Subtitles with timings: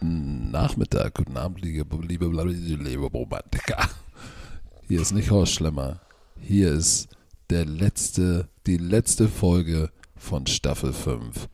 [0.00, 3.88] Guten Nachmittag, guten Abend, liebe, liebe, liebe Romantiker.
[4.86, 5.98] Hier ist nicht Horst Schlemmer.
[6.40, 7.08] Hier ist
[7.50, 11.48] der letzte, die letzte Folge von Staffel 5.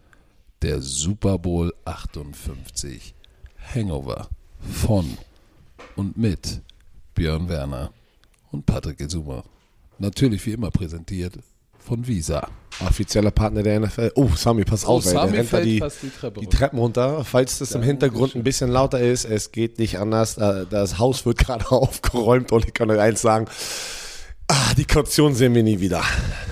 [0.61, 3.15] Der Super Bowl 58
[3.75, 4.29] Hangover
[4.61, 5.17] von
[5.97, 6.61] und mit
[7.15, 7.95] Björn Werner
[8.53, 9.43] und Patrick Gesuma.
[9.99, 11.39] Natürlich wie immer präsentiert
[11.79, 12.47] von Visa.
[12.81, 14.13] Offizieller Partner der NFL.
[14.17, 15.13] Oh, Sami, pass Oh, auf, ey.
[15.13, 16.47] Sami der rennt da die, die Treppe die.
[16.49, 17.25] Treppen runter.
[17.25, 17.91] Falls das im Dankeschön.
[17.91, 20.37] Hintergrund ein bisschen lauter ist, es geht nicht anders.
[20.39, 23.47] Äh, Das Haus wird gerade aufgeräumt und ich kann euch eins sagen.
[24.47, 26.03] Ah, die Kaution sehen wir nie wieder.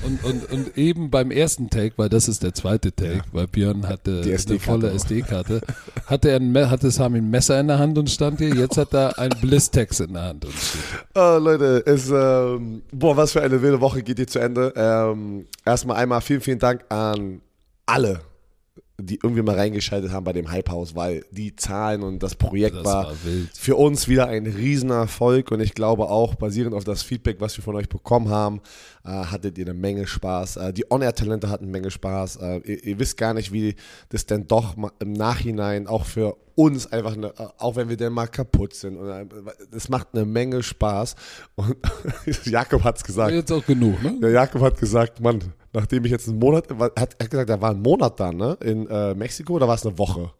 [0.02, 3.86] Und, und, und eben beim ersten Take, weil das ist der zweite Take, weil Björn
[3.86, 4.90] hatte Die eine volle.
[4.92, 5.60] SD-Karte,
[6.06, 8.94] hatte, er ein, hatte Sami ein Messer in der Hand und stand hier, jetzt hat
[8.94, 10.80] er ein Blistex in der Hand und steht.
[11.14, 14.72] Oh, Leute, es, ähm, boah, was für eine wilde Woche geht hier zu Ende.
[14.74, 17.42] Ähm, erstmal einmal vielen, vielen Dank an
[17.84, 18.20] alle,
[18.98, 22.76] die irgendwie mal reingeschaltet haben bei dem Hype House, weil die Zahlen und das Projekt
[22.76, 23.14] Das war, war
[23.54, 27.64] für uns wieder ein Riesenerfolg und ich glaube auch, basierend auf das Feedback, was wir
[27.64, 28.60] von euch bekommen haben,
[29.04, 30.56] äh, hattet ihr eine Menge Spaß.
[30.56, 32.36] Äh, die On-Air-Talente hatten eine Menge Spaß.
[32.36, 33.74] Äh, ihr, ihr wisst gar nicht, wie
[34.10, 38.12] das denn doch im Nachhinein auch für uns einfach, eine, äh, auch wenn wir denn
[38.12, 39.26] mal kaputt sind, äh,
[39.74, 41.16] es macht eine Menge Spaß
[41.54, 41.76] und
[42.44, 43.32] Jakob hat es gesagt.
[43.32, 44.18] Jetzt auch genug, ne?
[44.20, 45.40] Der Jakob hat gesagt, Mann,
[45.72, 48.56] nachdem ich jetzt einen Monat, hat, er hat gesagt, er war einen Monat da, ne?
[48.60, 50.30] In äh, Mexiko oder war es eine Woche?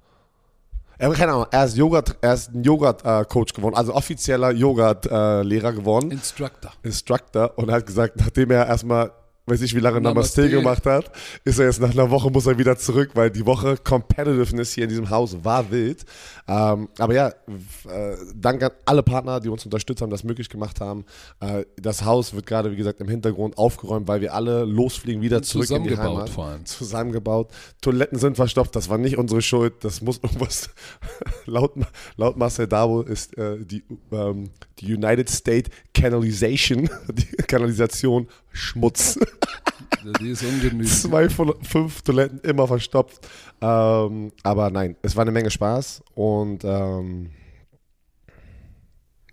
[0.99, 6.11] Er, keine Ahnung, er ist, Yoga, er ist ein Yoga-Coach geworden, also offizieller Yoga-Lehrer geworden,
[6.11, 6.73] Instructor.
[6.83, 9.11] Instructor, und er hat gesagt, nachdem er erstmal,
[9.47, 10.57] weiß ich wie lange Namaste, Namaste.
[10.57, 11.11] gemacht hat,
[11.45, 14.85] ist er jetzt nach einer Woche, muss er wieder zurück, weil die Woche Competitiveness hier
[14.85, 16.05] in diesem Haus war wild.
[16.47, 20.81] Ähm, aber ja, äh, danke an alle Partner, die uns unterstützt haben, das möglich gemacht
[20.81, 21.05] haben.
[21.41, 25.43] Äh, das Haus wird gerade, wie gesagt, im Hintergrund aufgeräumt, weil wir alle losfliegen, wieder
[25.43, 26.31] zurück in die zusammengebaut Heimat.
[26.31, 26.65] vor allem.
[26.67, 27.51] Zusammengebaut.
[27.81, 30.71] Toiletten sind verstopft, das war nicht unsere Schuld, das muss irgendwas,
[31.47, 31.73] laut,
[32.17, 33.83] laut Marcel Dabo ist äh, die,
[34.13, 39.19] ähm, die United State Canalization, die Kanalisation Schmutz.
[40.21, 40.93] Die ist ungemütlich.
[40.93, 43.27] Zwei von fünf Toiletten immer verstopft.
[43.61, 47.31] Ähm, aber nein, es war eine Menge Spaß und ähm,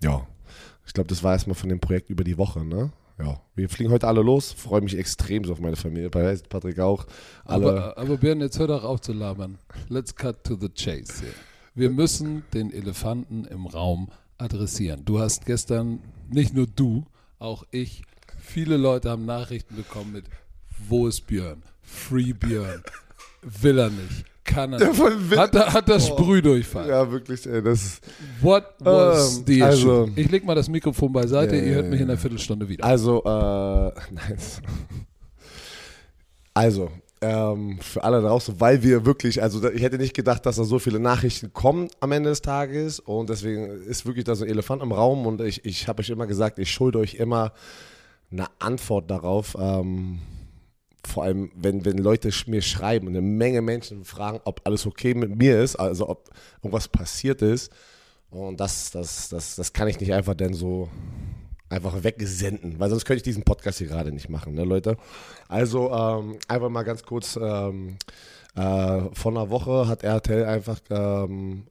[0.01, 0.27] ja,
[0.85, 2.91] ich glaube, das war erstmal von dem Projekt über die Woche, ne?
[3.19, 4.53] Ja, wir fliegen heute alle los.
[4.53, 6.09] Freue mich extrem so auf meine Familie.
[6.09, 7.05] Bei Patrick auch.
[7.43, 9.57] Aber, aber Björn, jetzt hör doch auf zu labern.
[9.89, 11.33] Let's cut to the chase hier.
[11.75, 15.03] Wir müssen den Elefanten im Raum adressieren.
[15.03, 15.99] Du hast gestern,
[16.29, 17.05] nicht nur du,
[17.39, 18.03] auch ich,
[18.49, 20.25] viele Leute haben Nachrichten bekommen mit
[20.87, 21.61] Wo ist Björn?
[21.81, 22.83] Free Björn.
[23.41, 24.25] Will er nicht.
[24.43, 25.37] Kann er Ja, nicht.
[25.37, 26.89] Hat er, hat er Sprühdurchfall?
[26.89, 28.01] ja, wirklich, ey, das.
[28.41, 29.65] What was Ähm, the issue?
[29.65, 32.05] also- ich leg mal das Mikrofon beiseite, Ja, ihr ja, hört mich ja.
[32.05, 32.83] in einer Viertelstunde wieder.
[32.83, 33.27] Also, äh,
[34.11, 34.37] nein.
[36.53, 36.89] Also,
[37.21, 40.79] ähm, für alle draußen, weil wir wirklich, also ich hätte nicht gedacht, dass da so
[40.79, 44.81] viele Nachrichten kommen am Ende des Tages und deswegen ist wirklich da so ein Elefant
[44.81, 47.51] im Raum und ich, ich habe euch immer gesagt, ich schulde euch immer
[48.31, 49.55] eine Antwort darauf.
[49.59, 50.19] Ähm,
[51.05, 55.35] vor allem, wenn, wenn Leute mir schreiben, eine Menge Menschen fragen, ob alles okay mit
[55.35, 57.71] mir ist, also ob irgendwas passiert ist.
[58.29, 60.89] Und das, das, das, das kann ich nicht einfach denn so
[61.69, 64.97] einfach wegsenden, weil sonst könnte ich diesen Podcast hier gerade nicht machen, ne, Leute?
[65.47, 67.97] Also ähm, einfach mal ganz kurz, ähm,
[68.55, 71.67] äh, vor einer Woche hat RTL einfach ähm,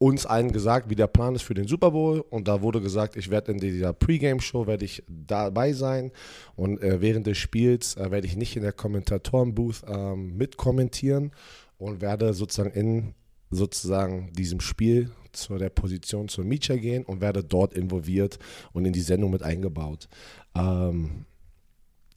[0.00, 3.16] uns allen gesagt, wie der Plan ist für den Super Bowl und da wurde gesagt,
[3.16, 6.10] ich werde in dieser Pre-Game-Show werde ich dabei sein
[6.56, 11.32] und äh, während des Spiels äh, werde ich nicht in der Kommentatoren-Booth ähm, mitkommentieren
[11.76, 13.14] und werde sozusagen in
[13.50, 18.38] sozusagen diesem Spiel zu der Position zur Mieter gehen und werde dort involviert
[18.72, 20.08] und in die Sendung mit eingebaut.
[20.54, 21.26] Ähm,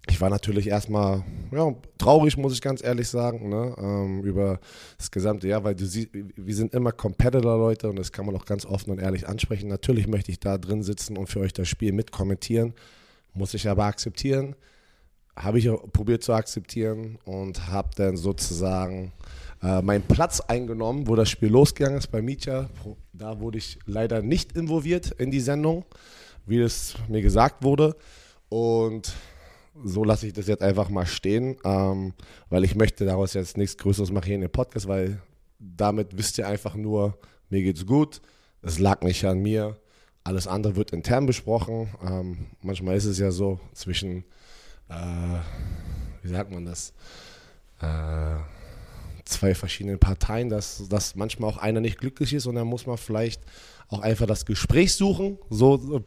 [0.10, 4.60] ich war natürlich erstmal ja, traurig, muss ich ganz ehrlich sagen, ne, ähm, über
[4.98, 8.46] das gesamte Jahr, weil du siehst, wir sind immer Competitor-Leute und das kann man auch
[8.46, 9.70] ganz offen und ehrlich ansprechen.
[9.70, 12.74] Natürlich möchte ich da drin sitzen und für euch das Spiel mitkommentieren,
[13.34, 14.56] muss ich aber akzeptieren.
[15.36, 19.14] Habe ich probiert zu akzeptieren und habe dann sozusagen
[19.64, 22.70] äh, meinen Platz eingenommen, wo das Spiel losgegangen ist bei Mietja.
[23.14, 25.86] Da wurde ich leider nicht involviert in die Sendung,
[26.46, 27.96] wie es mir gesagt wurde.
[28.50, 29.14] Und
[29.84, 32.14] so lasse ich das jetzt einfach mal stehen, ähm,
[32.50, 35.22] weil ich möchte daraus jetzt nichts Größeres machen hier in dem Podcast, weil
[35.60, 37.18] damit wisst ihr einfach nur,
[37.50, 38.22] mir geht's gut,
[38.62, 39.78] es lag nicht an mir,
[40.24, 41.90] alles andere wird intern besprochen.
[42.06, 44.24] Ähm, manchmal ist es ja so zwischen,
[44.90, 45.40] äh,
[46.22, 46.94] wie sagt man das,
[47.82, 48.36] äh,
[49.26, 52.98] zwei verschiedenen Parteien, dass, dass manchmal auch einer nicht glücklich ist und dann muss man
[52.98, 53.42] vielleicht
[53.90, 55.38] auch einfach das Gespräch suchen.
[55.50, 56.02] So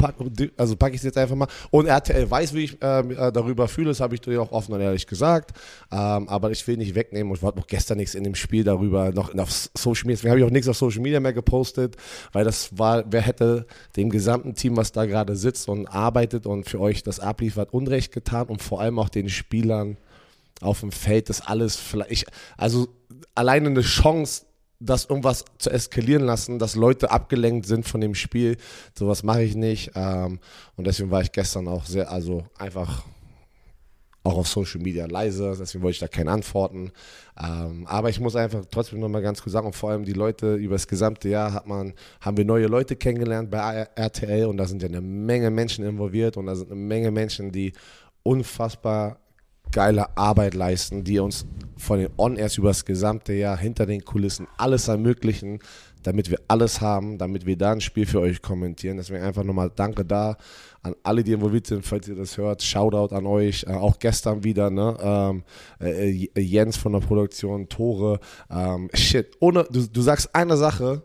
[0.56, 1.48] also packe ich es jetzt einfach mal.
[1.70, 4.74] Und RTL weiß, wie ich ähm, äh, darüber fühle, das habe ich dir auch offen
[4.74, 5.52] und ehrlich gesagt.
[5.92, 8.64] Ähm, aber ich will nicht wegnehmen und ich wollte noch gestern nichts in dem Spiel
[8.64, 10.16] darüber, noch auf Social Media.
[10.16, 11.96] Deswegen habe ich auch nichts auf Social Media mehr gepostet,
[12.32, 13.66] weil das war, wer hätte
[13.96, 18.12] dem gesamten Team, was da gerade sitzt und arbeitet und für euch das abliefert, Unrecht
[18.12, 19.96] getan und vor allem auch den Spielern
[20.60, 22.26] auf dem Feld, das alles vielleicht,
[22.56, 22.88] also
[23.34, 24.46] alleine eine Chance,
[24.78, 28.58] das irgendwas zu eskalieren lassen, dass Leute abgelenkt sind von dem Spiel.
[28.94, 29.92] Sowas mache ich nicht.
[29.94, 30.38] Ähm,
[30.76, 33.04] und deswegen war ich gestern auch sehr, also einfach
[34.26, 36.90] auch auf Social Media leise, deswegen wollte ich da keine antworten.
[37.40, 40.56] Ähm, aber ich muss einfach trotzdem nochmal ganz kurz sagen, und vor allem die Leute
[40.56, 44.66] über das gesamte Jahr hat man, haben wir neue Leute kennengelernt bei RTL und da
[44.66, 47.72] sind ja eine Menge Menschen involviert und da sind eine Menge Menschen, die
[48.24, 49.20] unfassbar
[49.72, 51.46] geile Arbeit leisten, die uns
[51.76, 55.58] von den On-Airs über das gesamte Jahr hinter den Kulissen alles ermöglichen,
[56.02, 58.96] damit wir alles haben, damit wir da ein Spiel für euch kommentieren.
[58.96, 60.36] Deswegen einfach nochmal Danke da
[60.82, 62.62] an alle, die involviert sind, falls ihr das hört.
[62.62, 63.64] Shoutout an euch.
[63.66, 64.96] Äh, auch gestern wieder, ne?
[65.00, 65.42] Ähm,
[65.80, 68.20] äh, Jens von der Produktion, Tore.
[68.50, 71.02] Ähm, shit, ohne, du, du sagst eine Sache,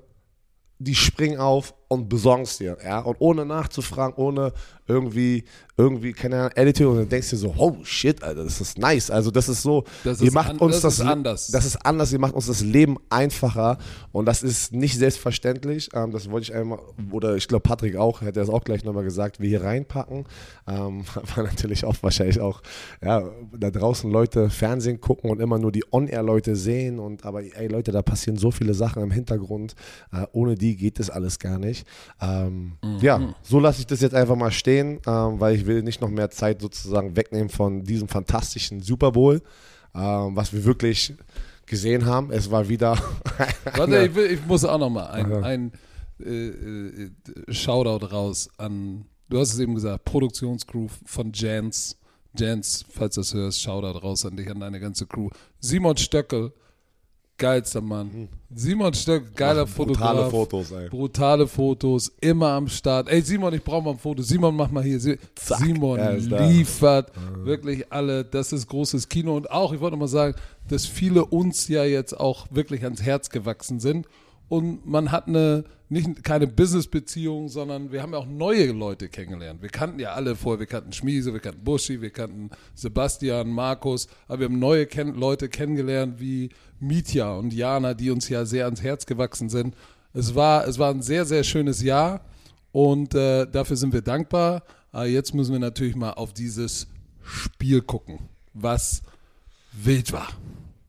[0.78, 4.54] die springen auf und besorgst dir, ja, und ohne nachzufragen, ohne
[4.88, 5.44] irgendwie,
[5.76, 8.78] irgendwie, keine Ahnung, Editing und dann denkst du dir so, oh shit, Alter, das ist
[8.78, 9.10] nice.
[9.12, 11.48] Also das ist so, das ihr ist macht uns das, das, ist anders.
[11.48, 13.78] das ist anders, ihr macht uns das Leben einfacher
[14.12, 15.90] und das ist nicht selbstverständlich.
[15.94, 16.80] Ähm, das wollte ich einmal,
[17.12, 20.26] oder ich glaube Patrick auch, hätte er es auch gleich nochmal gesagt, wir hier reinpacken.
[20.68, 21.04] Ähm,
[21.36, 22.62] weil natürlich auch wahrscheinlich auch,
[23.04, 23.24] ja,
[23.58, 27.92] da draußen Leute Fernsehen gucken und immer nur die On-Air-Leute sehen und aber ey Leute,
[27.92, 29.76] da passieren so viele Sachen im Hintergrund,
[30.14, 31.81] äh, ohne die geht das alles gar nicht.
[32.22, 32.98] Ähm, mhm.
[33.02, 36.10] Ja, so lasse ich das jetzt einfach mal stehen, ähm, weil ich will nicht noch
[36.10, 39.42] mehr Zeit sozusagen wegnehmen von diesem fantastischen Super Bowl,
[39.96, 41.14] ähm, was wir wirklich
[41.66, 42.32] gesehen haben.
[42.32, 42.98] Es war wieder.
[43.76, 45.72] Warte, ich, will, ich, muss auch noch mal ein, ein
[46.24, 47.12] äh, äh,
[47.50, 51.98] Shoutout raus an, du hast es eben gesagt, Produktionscrew von Jans.
[52.38, 55.30] Jans, falls du das hörst, Shoutout raus an dich, an deine ganze Crew.
[55.60, 56.54] Simon Stöckel,
[57.42, 58.30] geilster Mann.
[58.54, 60.30] Simon Stöck, geiler Fotograf.
[60.30, 60.90] Brutale Fotos, ey.
[60.90, 63.10] Brutale Fotos, immer am Start.
[63.10, 64.22] Ey, Simon, ich brauche mal ein Foto.
[64.22, 65.00] Simon, mach mal hier.
[65.00, 65.20] Zack,
[65.60, 67.46] Simon liefert da.
[67.46, 68.24] wirklich alle.
[68.24, 69.36] Das ist großes Kino.
[69.36, 70.36] Und auch, ich wollte mal sagen,
[70.68, 74.08] dass viele uns ja jetzt auch wirklich ans Herz gewachsen sind
[74.48, 79.62] und man hat eine nicht keine Business-Beziehung, sondern wir haben ja auch neue Leute kennengelernt.
[79.62, 84.08] Wir kannten ja alle vorher, wir kannten Schmiese, wir kannten Buschi, wir kannten Sebastian, Markus,
[84.28, 86.50] aber wir haben neue Ken Leute kennengelernt wie
[86.82, 89.76] Mitya und Jana, die uns ja sehr ans Herz gewachsen sind.
[90.14, 92.22] Es war, es war ein sehr, sehr schönes Jahr
[92.72, 94.64] und äh, dafür sind wir dankbar.
[94.92, 96.88] Aber jetzt müssen wir natürlich mal auf dieses
[97.24, 98.20] Spiel gucken,
[98.54, 99.02] was
[99.72, 100.28] wild war.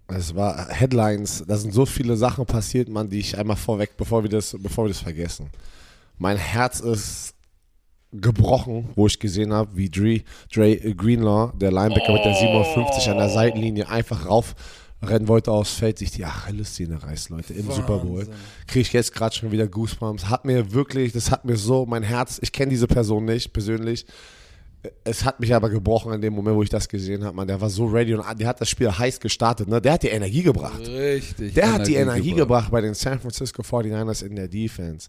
[0.08, 4.22] Es war Headlines, da sind so viele Sachen passiert, man, die ich einmal vorweg, bevor
[4.22, 5.48] wir das, bevor wir das vergessen.
[6.18, 7.34] Mein Herz ist
[8.12, 10.20] gebrochen, wo ich gesehen habe, wie Dre,
[10.52, 12.12] Dre Greenlaw, der Linebacker oh.
[12.12, 14.26] mit der 57 an der Seitenlinie, einfach
[15.02, 17.82] raufrennen wollte aufs Feld, sich die Achillessehne reißt, Leute, im Wahnsinn.
[17.82, 18.26] Super Bowl.
[18.66, 20.28] Kriege ich jetzt gerade schon wieder Goosebumps.
[20.28, 24.06] Hat mir wirklich, das hat mir so, mein Herz, ich kenne diese Person nicht persönlich,
[25.04, 27.36] es hat mich aber gebrochen in dem Moment, wo ich das gesehen habe.
[27.36, 29.68] Man, der war so ready und der hat das Spiel heiß gestartet.
[29.68, 29.80] Ne?
[29.80, 30.80] Der hat die Energie gebracht.
[30.80, 31.54] Richtig.
[31.54, 32.66] Der Energie hat die Energie gebracht.
[32.66, 35.08] gebracht bei den San Francisco 49ers in der Defense.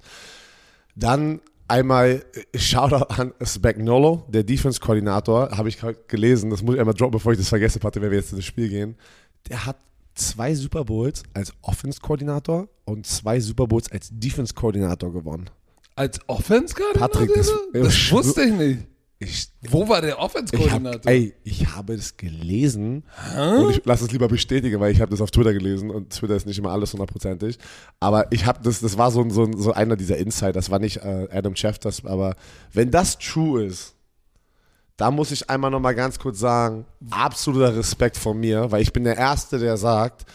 [0.96, 2.24] Dann einmal
[2.54, 6.52] äh, Shoutout an Spagnolo, der Defense-Koordinator, habe ich gelesen.
[6.52, 8.46] Das muss ich einmal droppen, bevor ich das vergesse, hatte, wenn wir jetzt in das
[8.46, 8.96] Spiel gehen.
[9.50, 9.78] Der hat
[10.16, 15.50] zwei Super Bowls als Offense-Koordinator und zwei Super Bowls als Defense-Koordinator gewonnen.
[15.96, 17.08] Als Offense-Koordinator?
[17.10, 18.80] Patrick, das, das wusste ich nicht.
[19.20, 21.10] Ich, Wo war der Offense-Koordinator?
[21.12, 23.58] Ey, ich habe es gelesen Hä?
[23.58, 26.36] und ich lasse es lieber bestätigen, weil ich habe das auf Twitter gelesen und Twitter
[26.36, 27.58] ist nicht immer alles hundertprozentig.
[28.00, 30.98] Aber ich habe das, das war so, so, so einer dieser Insider, das war nicht
[30.98, 32.36] äh, Adam Schefter, aber
[32.74, 33.96] wenn das true ist,
[34.98, 39.04] da muss ich einmal nochmal ganz kurz sagen, absoluter Respekt von mir, weil ich bin
[39.04, 40.26] der Erste, der sagt,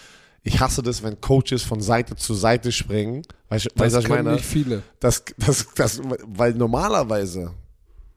[0.43, 3.23] ich hasse das, wenn Coaches von Seite zu Seite springen.
[3.23, 4.33] Du, das was ich meine?
[4.33, 4.83] nicht viele.
[5.01, 7.53] Das, das, das, weil normalerweise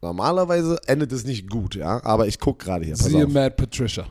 [0.02, 2.96] Normalerweise endet es nicht gut, ja, aber ich gucke gerade hier.
[2.96, 4.08] Siehe Matt Patricia.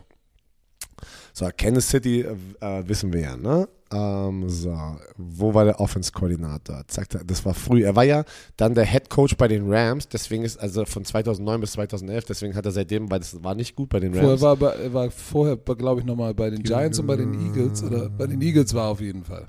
[1.32, 3.68] So, Kansas City äh, wissen wir ja, ne?
[3.92, 4.76] Ähm, so,
[5.16, 6.84] wo war der Offense-Koordinator?
[7.26, 7.82] Das war früh.
[7.82, 8.24] Er war ja
[8.56, 12.54] dann der Head Coach bei den Rams, deswegen ist also von 2009 bis 2011, deswegen
[12.54, 14.40] hat er seitdem, weil das war nicht gut bei den Rams.
[14.40, 17.82] Vorher war, er war vorher, glaube ich, nochmal bei den Giants und bei den Eagles,
[17.82, 19.48] oder bei den Eagles war er auf jeden Fall.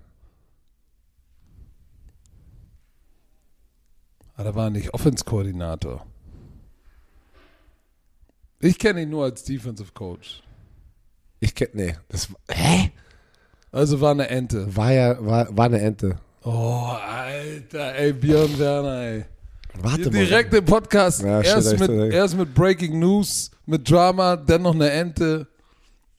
[4.34, 6.04] Aber da war er nicht Offense-Koordinator.
[8.60, 10.42] Ich kenne ihn nur als Defensive Coach.
[11.44, 12.92] Ich kenne, nee, das, hä?
[13.72, 14.68] Also war eine Ente.
[14.76, 16.18] War ja, war, war eine Ente.
[16.44, 19.26] Oh, Alter, ey, Björn Werner, ey.
[19.82, 20.10] Warte mal.
[20.12, 21.24] direkt im Podcast.
[21.24, 22.14] Ja, erst, echt mit, direkt.
[22.14, 25.48] erst mit Breaking News, mit Drama, dann noch eine Ente.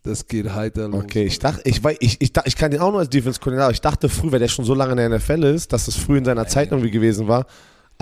[0.03, 1.05] Das geht heiter los.
[1.05, 3.71] Okay, ich dachte, ich, wei- ich, ich, ich kann den auch nur als Defense-Koordinator.
[3.71, 6.19] Ich dachte früh, weil der schon so lange in der NFL ist, dass es früh
[6.19, 7.47] in seiner Zeit irgendwie gewesen war.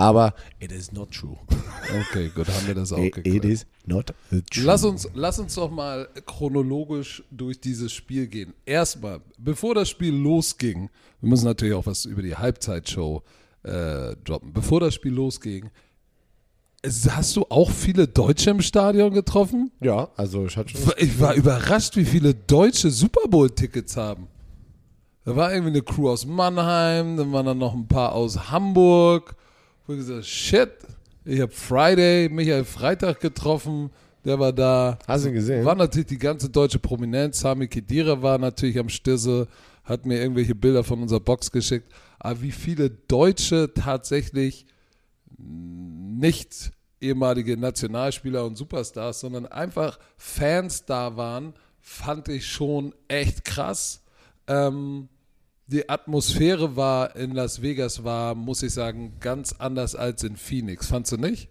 [0.01, 1.37] Aber it is not true.
[2.09, 3.45] Okay, gut, haben wir das auch It, it geklärt.
[3.45, 4.63] is not true.
[4.63, 8.53] Lass uns, lass uns doch mal chronologisch durch dieses Spiel gehen.
[8.65, 10.89] Erstmal, bevor das Spiel losging,
[11.19, 13.21] wir müssen natürlich auch was über die Halbzeitshow
[13.63, 14.53] äh, droppen.
[14.53, 15.69] Bevor das Spiel losging,
[16.83, 19.71] hast du auch viele Deutsche im Stadion getroffen?
[19.81, 20.93] Ja, also ich hatte schon.
[20.97, 24.27] Ich war überrascht, wie viele Deutsche Super Bowl-Tickets haben.
[25.25, 29.35] Da war irgendwie eine Crew aus Mannheim, dann waren da noch ein paar aus Hamburg.
[29.91, 30.71] Wo ich gesagt shit,
[31.25, 33.89] ich habe Friday, Michael Freitag getroffen,
[34.23, 34.97] der war da.
[35.05, 35.65] Hast du ihn gesehen?
[35.65, 37.41] War natürlich die ganze deutsche Prominenz.
[37.41, 39.49] Sami Kedira war natürlich am Stisse,
[39.83, 41.91] hat mir irgendwelche Bilder von unserer Box geschickt.
[42.19, 44.65] Aber wie viele Deutsche tatsächlich
[45.37, 46.71] nicht
[47.01, 54.05] ehemalige Nationalspieler und Superstars, sondern einfach Fans da waren, fand ich schon echt krass.
[54.47, 55.09] Ähm,
[55.67, 60.87] die Atmosphäre war in Las Vegas war, muss ich sagen, ganz anders als in Phoenix.
[60.87, 61.49] Fandst du nicht?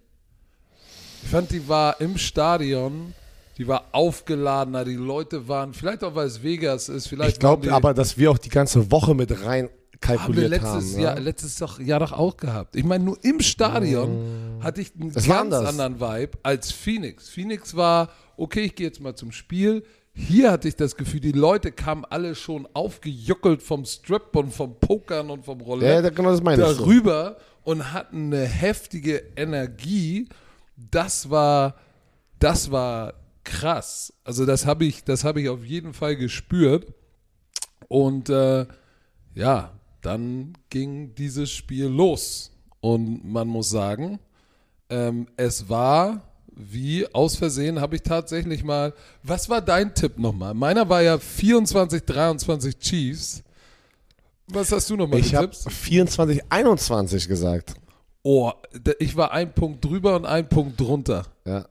[1.23, 3.15] Ich fand, die war im Stadion,
[3.59, 7.73] die war aufgeladener, die Leute waren, vielleicht auch weil es Vegas ist, vielleicht Ich glaube
[7.73, 9.69] aber, dass wir auch die ganze Woche mit rein
[10.03, 11.03] haben wir kalkuliert letztes, haben.
[11.03, 12.77] Jahr, letztes Jahr doch auch gehabt.
[12.77, 17.29] Ich meine, nur im Stadion hatte ich einen Das ganz anderen Vibe als Phoenix.
[17.29, 19.85] Phoenix war, okay, ich gehe jetzt mal zum Spiel.
[20.29, 24.79] Hier hatte ich das Gefühl, die Leute kamen alle schon aufgejuckelt vom Strip und vom
[24.79, 26.69] Pokern und vom Roulette ja, genau das meine ich.
[26.69, 26.85] So.
[26.85, 30.29] darüber und hatten eine heftige Energie.
[30.77, 31.77] Das war,
[32.39, 34.13] das war krass.
[34.25, 36.93] Also das habe ich, das habe ich auf jeden Fall gespürt.
[37.89, 38.67] Und äh,
[39.35, 39.73] ja,
[40.03, 42.53] dann ging dieses Spiel los.
[42.81, 44.19] Und man muss sagen,
[44.89, 46.30] ähm, es war
[46.61, 48.93] wie aus Versehen habe ich tatsächlich mal.
[49.23, 50.55] Was war dein Tipp nochmal?
[50.55, 53.43] Meiner war ja 24, 23 Chiefs.
[54.49, 55.73] Was hast du nochmal Ich habe getippt?
[55.73, 57.75] 24, 21 gesagt.
[58.23, 58.53] Oh,
[58.99, 61.27] ich war ein Punkt drüber und ein Punkt drunter.
[61.47, 61.67] Ja.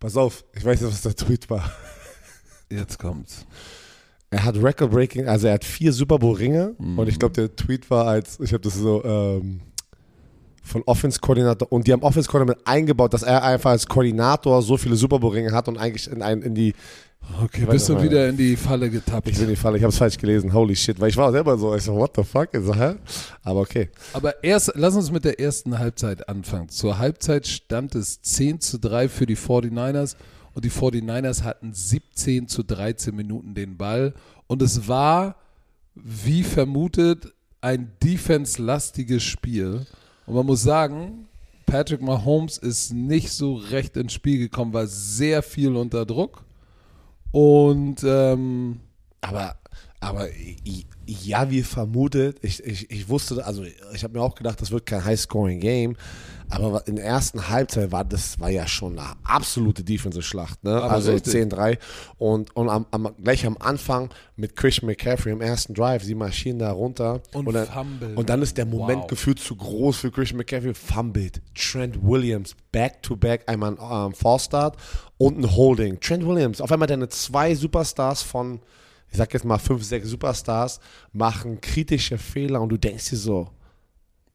[0.00, 1.70] Pass auf, ich weiß nicht, was der Tweet war.
[2.70, 3.46] Jetzt kommt's.
[4.30, 6.98] Er hat Record-Breaking, also er hat vier Super Bowl-Ringe Mhm.
[6.98, 9.60] und ich glaube, der Tweet war als, ich habe das so ähm,
[10.62, 14.96] von Offense-Koordinator und die haben Offense-Koordinator mit eingebaut, dass er einfach als Koordinator so viele
[14.96, 16.74] Super Bowl-Ringe hat und eigentlich in, ein, in die,
[17.40, 18.02] Okay, bist du mal.
[18.02, 19.28] wieder in die Falle getappt.
[19.28, 21.30] ich bin in die Falle, ich habe es falsch gelesen, holy shit, weil ich war
[21.30, 22.96] selber so, ich so, what the fuck, ich so, hä?
[23.42, 23.90] Aber okay.
[24.12, 26.68] Aber erst, lass uns mit der ersten Halbzeit anfangen.
[26.68, 30.16] Zur Halbzeit stand es 10 zu 3 für die 49ers
[30.54, 34.14] und die 49ers hatten 17 zu 13 Minuten den Ball
[34.48, 35.36] und es war,
[35.94, 39.86] wie vermutet, ein defense-lastiges Spiel.
[40.26, 41.26] Und man muss sagen,
[41.66, 46.44] Patrick Mahomes ist nicht so recht ins Spiel gekommen, war sehr viel unter Druck.
[47.30, 48.80] Und ähm,
[49.20, 49.56] Aber,
[50.00, 50.28] aber
[51.06, 53.64] ja, wie vermutet, ich, ich, ich wusste, also
[53.94, 55.96] ich habe mir auch gedacht, das wird kein High-Scoring-Game,
[56.60, 60.82] aber in der ersten Halbzeit war das war ja schon eine absolute Defensive-Schlacht, ne?
[60.82, 61.34] Also richtig.
[61.34, 61.78] 10-3
[62.18, 66.58] und, und am, am, gleich am Anfang mit Christian McCaffrey im ersten Drive, sie marschieren
[66.58, 68.16] da runter Und dann, fummeln.
[68.16, 69.06] und dann ist der Moment Wow.
[69.08, 74.76] gefühlt zu groß für Christian McCaffrey, fumbled, Trent Williams back-to-back, einmal ein ähm, Fallstart
[75.18, 75.98] und ein Holding.
[76.00, 78.60] Trent Williams, auf einmal deine zwei Superstars von
[79.10, 80.80] ich sag jetzt mal fünf, sechs Superstars
[81.12, 83.48] machen kritische Fehler und du denkst dir so,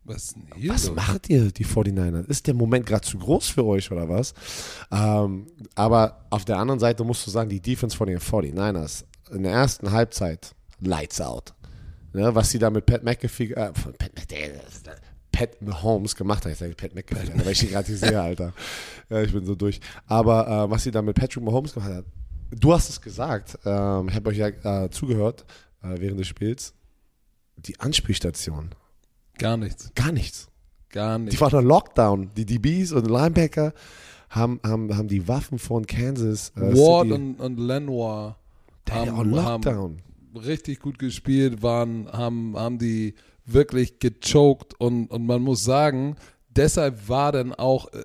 [0.07, 0.35] was
[0.65, 2.27] was macht ihr, die 49ers?
[2.27, 4.33] Ist der Moment gerade zu groß für euch oder was?
[4.91, 9.43] Ähm, aber auf der anderen Seite musst du sagen, die Defense von den 49ers in
[9.43, 11.53] der ersten Halbzeit, lights out.
[12.13, 14.11] Ne, was sie da mit Pat McAfee, äh, von Pat,
[15.31, 18.53] Pat Mahomes gemacht hat, ich sage Pat McAfee, weil ich die gerade sehe, Alter.
[19.09, 19.79] Ja, ich bin so durch.
[20.07, 22.05] Aber äh, was sie da mit Patrick Mahomes gemacht hat,
[22.51, 25.45] du hast es gesagt, ähm, ich habe euch ja äh, zugehört
[25.83, 26.73] äh, während des Spiels,
[27.57, 28.69] die Anspielstation,
[29.37, 29.91] Gar nichts.
[29.95, 30.49] gar nichts.
[30.89, 31.35] Gar nichts.
[31.35, 32.31] Die waren in Lockdown.
[32.35, 33.73] Die DBs und Linebacker
[34.29, 37.13] haben, haben, haben die Waffen von Kansas äh, Ward City.
[37.13, 38.37] und, und Lenoir
[38.89, 40.01] haben, auch Lockdown.
[40.33, 43.15] haben richtig gut gespielt, waren, haben, haben die
[43.45, 46.15] wirklich gechoked und, und man muss sagen,
[46.49, 47.99] deshalb war dann auch äh,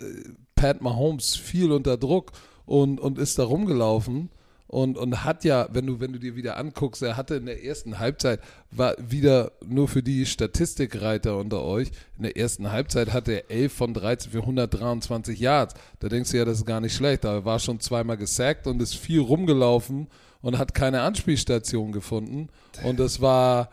[0.54, 2.32] Pat Mahomes viel unter Druck
[2.64, 4.30] und, und ist da rumgelaufen
[4.72, 7.62] und, und hat ja, wenn du, wenn du dir wieder anguckst, er hatte in der
[7.62, 13.32] ersten Halbzeit, war wieder nur für die Statistikreiter unter euch, in der ersten Halbzeit hatte
[13.32, 15.74] er 11 von 13 für 123 Yards.
[16.00, 17.26] Da denkst du ja, das ist gar nicht schlecht.
[17.26, 20.06] Aber er war schon zweimal gesackt und ist viel rumgelaufen
[20.40, 22.48] und hat keine Anspielstation gefunden.
[22.82, 23.68] Und das war,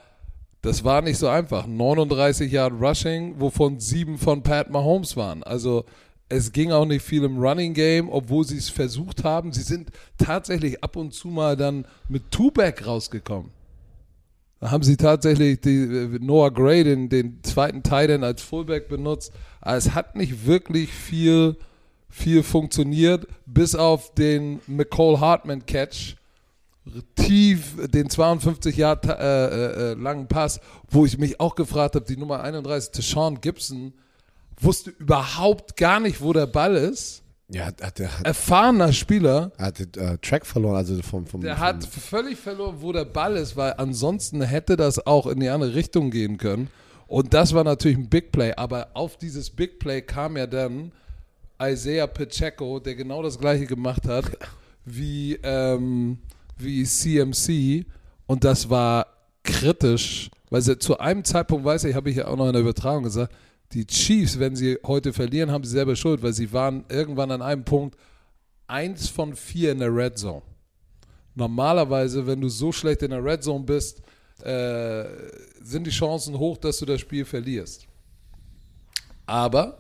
[0.62, 1.66] das war nicht so einfach.
[1.66, 5.44] 39 Yard Rushing, wovon sieben von Pat Mahomes waren.
[5.44, 5.86] Also
[6.30, 9.52] es ging auch nicht viel im Running Game, obwohl sie es versucht haben.
[9.52, 13.52] Sie sind tatsächlich ab und zu mal dann mit Two-Back rausgekommen.
[14.60, 19.34] Da haben sie tatsächlich die, äh, Noah Gray, den, den zweiten Titan als Fullback benutzt.
[19.62, 21.56] Aber es hat nicht wirklich viel,
[22.10, 26.16] viel funktioniert, bis auf den McCall Hartman Catch.
[27.16, 30.60] Tief den 52 Jahre äh, äh, langen Pass,
[30.90, 33.94] wo ich mich auch gefragt habe, die Nummer 31, Deshaun Gibson,
[34.60, 37.24] wusste überhaupt gar nicht, wo der Ball ist.
[37.52, 39.52] Ja, hat, der hat, Erfahrener Spieler.
[39.58, 43.06] hat den äh, Track verloren, also vom, vom Der vom, hat völlig verloren, wo der
[43.06, 46.70] Ball ist, weil ansonsten hätte das auch in die andere Richtung gehen können.
[47.08, 48.54] Und das war natürlich ein Big Play.
[48.56, 50.92] Aber auf dieses Big Play kam ja dann
[51.60, 54.26] Isaiah Pacheco, der genau das gleiche gemacht hat
[54.86, 56.20] wie, ähm,
[56.58, 57.86] wie CMC.
[58.28, 59.08] Und das war
[59.44, 62.62] kritisch, weil sie zu einem Zeitpunkt, weiß ich, habe ich ja auch noch in der
[62.62, 63.34] Übertragung gesagt,
[63.74, 67.42] die Chiefs, wenn sie heute verlieren, haben sie selber Schuld, weil sie waren irgendwann an
[67.42, 67.98] einem Punkt
[68.68, 70.42] eins von vier in der Red Zone.
[71.36, 74.02] Normalerweise, wenn du so schlecht in der Red Zone bist,
[74.44, 75.06] äh,
[75.62, 77.88] sind die Chancen hoch, dass du das Spiel verlierst.
[79.26, 79.78] Aber,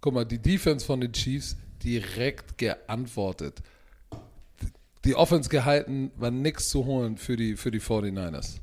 [0.00, 3.60] guck mal, die Defense von den Chiefs direkt geantwortet.
[5.04, 8.60] Die Offense gehalten, war nichts zu holen für die, für die 49ers.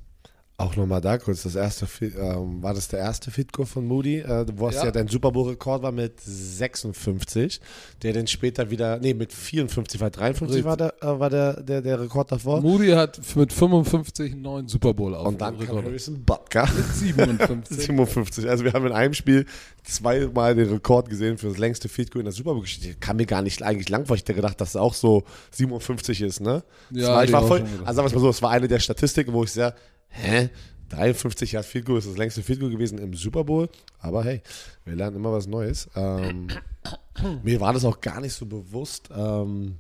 [0.60, 4.44] Auch nochmal da kurz, das erste, ähm, war das der erste Fitco von Moody, äh,
[4.56, 4.86] wo es Ja.
[4.86, 4.92] ja.
[4.92, 7.62] dein Super Bowl-Rekord war mit 56,
[8.02, 11.84] der dann später wieder, nee, mit 54, weil 53 war, der, äh, war der, der,
[11.84, 12.62] der Rekord davor.
[12.62, 15.76] Moody hat mit 55 einen neuen Super Bowl auf Und dann kam.
[15.84, 16.68] Harrison Butker.
[16.96, 17.78] 57.
[17.78, 18.50] 57.
[18.50, 19.46] Also wir haben in einem Spiel
[19.84, 22.96] zweimal den Rekord gesehen für das längste Field Goal in der Super Bowl-Geschichte.
[23.00, 24.16] Kam mir gar nicht eigentlich lang vor.
[24.16, 26.64] Ich hätte gedacht, dass es auch so 57 ist, ne?
[26.90, 28.80] Das Ja, war, ich war voll, also sagen wir mal so, es war eine der
[28.80, 29.76] Statistiken, wo ich sehr,
[30.10, 30.50] hä?
[30.90, 33.70] 53 Jahre Field Goal ist das längste Field Goal gewesen im Super Bowl.
[34.00, 34.42] Aber hey,
[34.86, 35.90] wir lernen immer was Neues.
[35.96, 36.48] Ähm,
[37.44, 39.10] mir war das auch gar nicht so bewusst.
[39.14, 39.78] Ähm,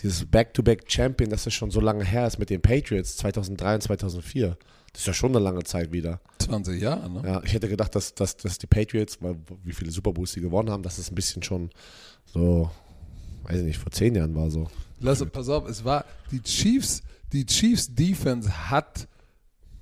[0.00, 4.58] dieses Back-to-Back-Champion, dass das schon so lange her ist mit den Patriots 2003 und 2004.
[4.92, 6.20] Das ist ja schon eine lange Zeit wieder.
[6.38, 7.22] 20 Jahre, ne?
[7.24, 10.40] Ja, ich hätte gedacht, dass, dass, dass die Patriots, weil, wie viele Super Bowls sie
[10.40, 11.70] gewonnen haben, dass es ein bisschen schon
[12.26, 12.70] so,
[13.44, 14.68] weiß ich nicht, vor zehn Jahren war so.
[15.00, 19.08] Lass, pass auf, es war die Chiefs, die Chiefs Defense hat,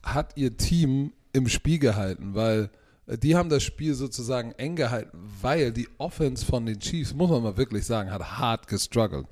[0.02, 2.70] hat ihr Team im Spiel gehalten, weil
[3.06, 7.30] äh, die haben das Spiel sozusagen eng gehalten, weil die Offense von den Chiefs, muss
[7.30, 9.26] man mal wirklich sagen, hat hart gestruggelt.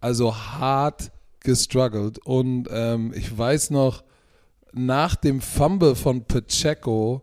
[0.00, 1.10] Also hart
[1.40, 2.18] gestruggelt.
[2.18, 4.04] Und ähm, ich weiß noch,
[4.72, 7.22] nach dem Fumble von Pacheco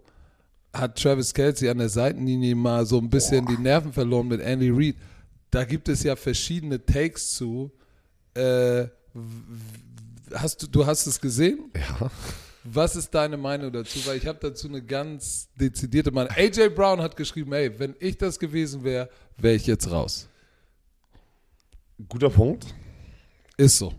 [0.74, 4.70] hat Travis Kelsey an der Seitenlinie mal so ein bisschen die Nerven verloren mit Andy
[4.70, 4.96] Reid.
[5.50, 7.72] Da gibt es ja verschiedene Takes zu.
[8.34, 8.88] Äh,
[10.34, 11.72] hast du, du hast es gesehen?
[11.76, 12.12] Ja.
[12.63, 14.06] Was ist deine Meinung dazu?
[14.06, 16.32] Weil ich habe dazu eine ganz dezidierte Meinung.
[16.36, 20.28] AJ Brown hat geschrieben, ey, wenn ich das gewesen wäre, wäre ich jetzt raus.
[22.08, 22.65] Guter Punkt.
[23.58, 23.94] Ist so.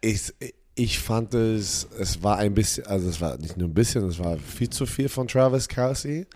[0.00, 0.32] Ich,
[0.74, 4.18] ich fand es, es war ein bisschen, also es war nicht nur ein bisschen, es
[4.18, 6.26] war viel zu viel von Travis Kelsey.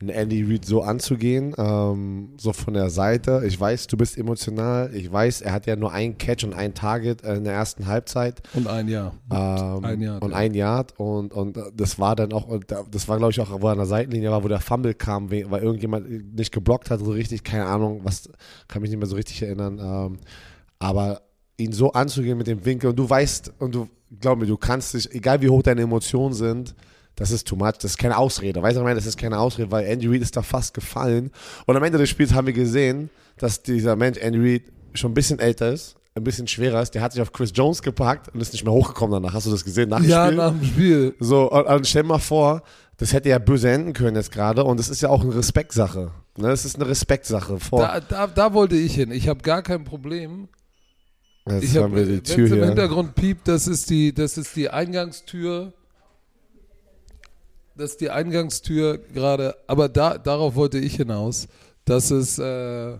[0.00, 3.42] Einen Andy Reid so anzugehen, ähm, so von der Seite.
[3.46, 4.94] Ich weiß, du bist emotional.
[4.94, 8.42] Ich weiß, er hat ja nur einen Catch und ein Target in der ersten Halbzeit.
[8.54, 9.14] Und ein Jahr.
[9.30, 10.36] Ähm, Ein Yard, und ja.
[10.36, 12.48] ein Yard und, und das war dann auch,
[12.90, 15.30] das war glaube ich auch, wo er an der Seitenlinie war, wo der Fumble kam,
[15.30, 18.28] we- weil irgendjemand nicht geblockt hat, so richtig, keine Ahnung, was,
[18.68, 19.78] kann mich nicht mehr so richtig erinnern.
[19.82, 20.18] Ähm,
[20.78, 21.22] aber
[21.56, 23.88] ihn so anzugehen mit dem Winkel und du weißt, und du,
[24.20, 26.74] glaub mir, du kannst dich, egal wie hoch deine Emotionen sind,
[27.16, 28.62] das ist too much, das ist keine Ausrede.
[28.62, 30.74] Weißt du, was ich meine, das ist keine Ausrede, weil Andy Reid ist da fast
[30.74, 31.30] gefallen.
[31.66, 34.62] Und am Ende des Spiels haben wir gesehen, dass dieser Mensch, Andy Reid,
[34.94, 36.92] schon ein bisschen älter ist, ein bisschen schwerer ist.
[36.94, 39.34] Der hat sich auf Chris Jones gepackt und ist nicht mehr hochgekommen danach.
[39.34, 40.36] Hast du das gesehen nach dem Ja, Spiel?
[40.38, 41.14] nach dem Spiel.
[41.20, 42.62] So, und, und stell mal vor,
[42.98, 46.10] das hätte ja böse enden können jetzt gerade und das ist ja auch eine Respektsache.
[46.38, 46.48] Ne?
[46.48, 47.58] Das ist eine Respektsache.
[47.60, 49.10] Vor, Da, da, da wollte ich hin.
[49.10, 50.48] Ich habe gar kein Problem.
[51.46, 52.66] jetzt Ich hab, haben wir die Tür es im hier.
[52.66, 55.74] Hintergrund piept, das ist die, das ist die Eingangstür.
[57.76, 59.54] Das ist die Eingangstür gerade.
[59.66, 61.46] Aber da, darauf wollte ich hinaus,
[61.84, 62.96] dass es, äh,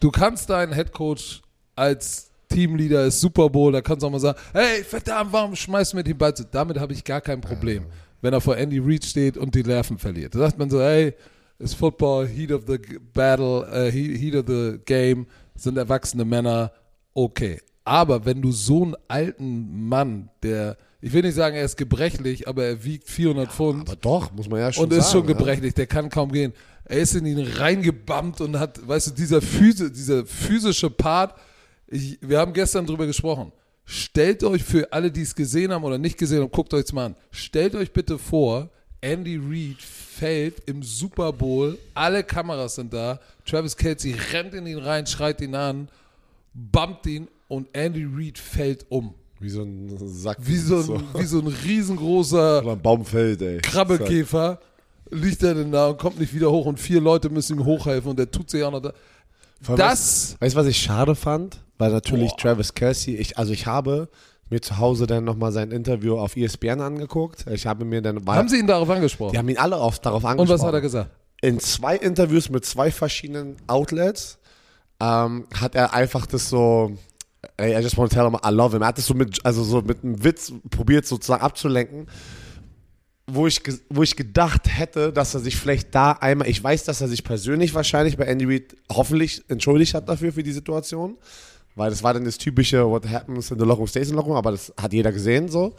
[0.00, 1.42] du kannst deinen Headcoach
[1.76, 5.92] als Teamleader ist Super Bowl, da kannst du auch mal sagen, hey, verdammt, warum schmeißt
[5.92, 6.44] du mir den Ball zu?
[6.44, 7.86] Damit habe ich gar kein Problem,
[8.20, 10.34] wenn er vor Andy Reid steht und die Nerven verliert.
[10.34, 11.14] Da sagt man so, hey,
[11.58, 12.78] ist Football, Heat of the
[13.12, 15.26] Battle, Heat Heat of the Game,
[15.56, 16.70] sind erwachsene Männer,
[17.12, 17.60] okay.
[17.84, 22.48] Aber wenn du so einen alten Mann, der, ich will nicht sagen, er ist gebrechlich,
[22.48, 25.02] aber er wiegt 400 Pfund Aber doch, muss man ja schon und sagen.
[25.02, 25.34] ist schon ja.
[25.34, 26.54] gebrechlich, der kann kaum gehen.
[26.86, 31.38] Er ist in ihn reingebammt und hat, weißt du, dieser, Physi dieser physische Part,
[31.88, 33.52] ich, wir haben gestern drüber gesprochen.
[33.84, 37.04] Stellt euch für alle, die es gesehen haben oder nicht gesehen haben, guckt euch mal
[37.04, 37.16] an.
[37.30, 38.70] Stellt euch bitte vor,
[39.02, 44.78] Andy Reid fällt im Super Bowl, alle Kameras sind da, Travis Kelsey rennt in ihn
[44.78, 45.88] rein, schreit ihn an,
[46.54, 49.14] bumpt ihn und Andy Reid fällt um.
[49.44, 50.38] Wie so ein Sack.
[50.40, 53.58] Wie so ein, Wie so ein riesengroßer Oder ein Baumfeld, ey.
[53.58, 54.58] Krabbelkäfer
[55.10, 58.10] liegt er denn da und kommt nicht wieder hoch und vier Leute müssen ihm hochhelfen
[58.10, 58.94] und der tut sich auch noch da.
[59.66, 61.58] Allem, Das, Weißt du, was ich schade fand?
[61.76, 62.38] Weil natürlich Boah.
[62.38, 64.08] Travis Kelsey, ich, also ich habe
[64.48, 67.44] mir zu Hause dann nochmal sein Interview auf ESPN angeguckt.
[67.50, 68.24] Ich habe mir dann.
[68.26, 69.32] haben sie ihn darauf angesprochen?
[69.32, 70.58] die haben ihn alle auf, darauf und angesprochen.
[70.58, 71.10] was hat er gesagt?
[71.42, 74.38] in zwei Interviews mit zwei verschiedenen Outlets
[75.00, 76.96] ähm, hat er einfach das so,
[77.56, 78.82] ey, I just want to tell him I love him.
[78.82, 82.06] Er hat das so mit, also so mit einem Witz probiert sozusagen abzulenken,
[83.26, 87.00] wo ich, wo ich gedacht hätte, dass er sich vielleicht da einmal, ich weiß, dass
[87.00, 91.16] er sich persönlich wahrscheinlich bei Andy Reid hoffentlich entschuldigt hat dafür, für die Situation.
[91.76, 94.14] Weil das war dann das typische What happens in the locker room stays in the
[94.14, 95.74] locker room, aber das hat jeder gesehen so.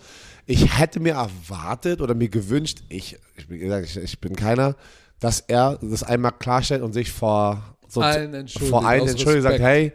[0.45, 4.75] Ich hätte mir erwartet oder mir gewünscht, ich, ich, ich, ich bin keiner,
[5.19, 9.59] dass er das einmal klarstellt und sich vor, so Allen entschuldigt, vor allen entschuldigt, sagt,
[9.59, 9.93] hey,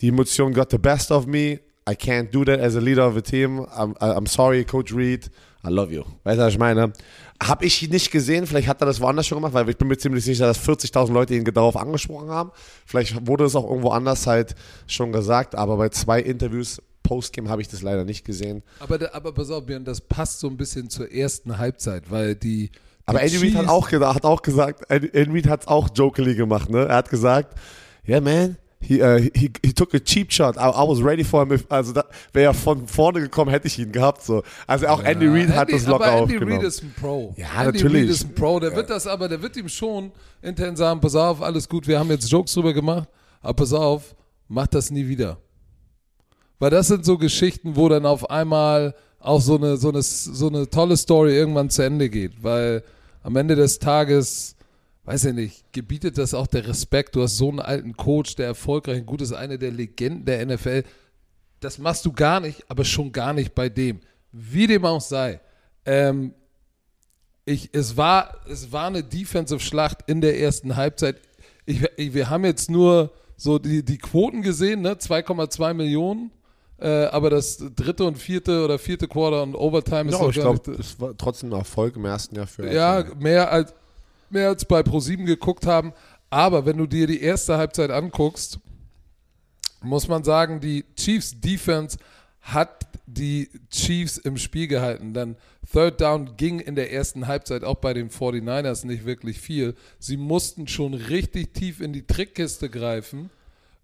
[0.00, 1.60] die Emotion got the best of me.
[1.88, 3.66] I can't do that as a leader of a team.
[3.74, 5.30] I'm, I'm sorry, Coach Reed.
[5.64, 6.04] I love you.
[6.24, 6.92] Weißt du, was ich meine?
[7.42, 8.46] Habe ich nicht gesehen.
[8.46, 11.12] Vielleicht hat er das woanders schon gemacht, weil ich bin mir ziemlich sicher, dass 40.000
[11.12, 12.52] Leute ihn darauf angesprochen haben.
[12.86, 14.54] Vielleicht wurde es auch irgendwo anders halt
[14.86, 18.62] schon gesagt, aber bei zwei Interviews Postgame habe ich das leider nicht gesehen.
[18.80, 22.70] Aber, aber pass auf, Björn, das passt so ein bisschen zur ersten Halbzeit, weil die.
[23.06, 26.68] Aber Andy Reid hat auch, hat auch gesagt, Andy Reid hat es auch jokingly gemacht,
[26.68, 26.84] ne?
[26.84, 27.58] Er hat gesagt,
[28.06, 30.56] yeah man, he, uh, he, he took a cheap shot.
[30.56, 31.52] I, I was ready for him.
[31.52, 31.94] If, also
[32.32, 34.22] wäre er von vorne gekommen, hätte ich ihn gehabt.
[34.22, 34.42] So.
[34.66, 36.58] Also auch Andy Ja, Reid hat Andy- das locker aber Andy aufgenommen.
[36.60, 37.34] Reid ist ein Pro.
[37.36, 38.02] Ja, Andy natürlich.
[38.02, 38.60] Reid ist ein Pro.
[38.60, 40.12] Der wird das aber, der wird ihm schon
[40.42, 43.08] intern sagen, pass auf, alles gut, wir haben jetzt Jokes drüber gemacht,
[43.40, 44.14] aber pass auf,
[44.48, 45.38] mach das nie wieder.
[46.58, 50.48] Weil das sind so Geschichten, wo dann auf einmal auch so eine, so eine, so
[50.48, 52.42] eine tolle Story irgendwann zu Ende geht.
[52.42, 52.82] Weil
[53.22, 54.56] am Ende des Tages,
[55.08, 57.16] weiß ich nicht, gebietet das auch der Respekt.
[57.16, 60.44] Du hast so einen alten Coach, der erfolgreich und gut ist, eine der Legenden der
[60.44, 60.84] NFL.
[61.60, 64.00] Das machst du gar nicht, aber schon gar nicht bei dem.
[64.32, 65.40] Wie dem auch sei.
[65.86, 66.34] Ähm,
[67.46, 71.16] ich, es, war, es war eine Defensive-Schlacht in der ersten Halbzeit.
[71.64, 74.92] Ich, ich, wir haben jetzt nur so die, die Quoten gesehen, ne?
[74.92, 76.32] 2,2 Millionen.
[76.78, 80.70] Äh, aber das dritte und vierte oder vierte Quarter und Overtime ist Ja, ich glaube,
[80.70, 83.72] nicht- es war trotzdem ein Erfolg im ersten Jahr für ja, mehr als,
[84.32, 85.92] mehr als bei ProSieben geguckt haben.
[86.30, 88.58] Aber wenn du dir die erste Halbzeit anguckst,
[89.82, 91.98] muss man sagen, die Chiefs Defense
[92.40, 95.14] hat die Chiefs im Spiel gehalten.
[95.14, 95.36] Dann
[95.70, 99.74] Third Down ging in der ersten Halbzeit auch bei den 49ers nicht wirklich viel.
[99.98, 103.30] Sie mussten schon richtig tief in die Trickkiste greifen,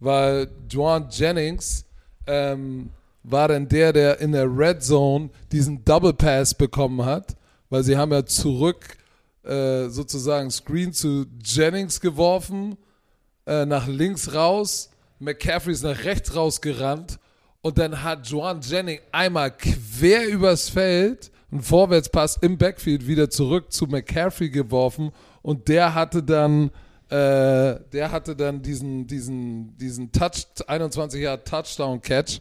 [0.00, 1.86] weil Juan Jennings
[2.26, 2.90] ähm,
[3.22, 7.36] war dann der, der in der Red Zone diesen Double Pass bekommen hat,
[7.70, 8.96] weil sie haben ja zurück
[9.44, 12.76] äh, sozusagen Screen zu Jennings geworfen,
[13.46, 17.18] äh, nach links raus, McCaffrey ist nach rechts rausgerannt
[17.62, 23.72] und dann hat Joan Jennings einmal quer übers Feld einen Vorwärtspass im Backfield wieder zurück
[23.72, 26.70] zu McCaffrey geworfen und der hatte dann
[27.10, 32.38] äh, der hatte dann diesen diesen diesen Touch 21 Jahre Touchdown Catch.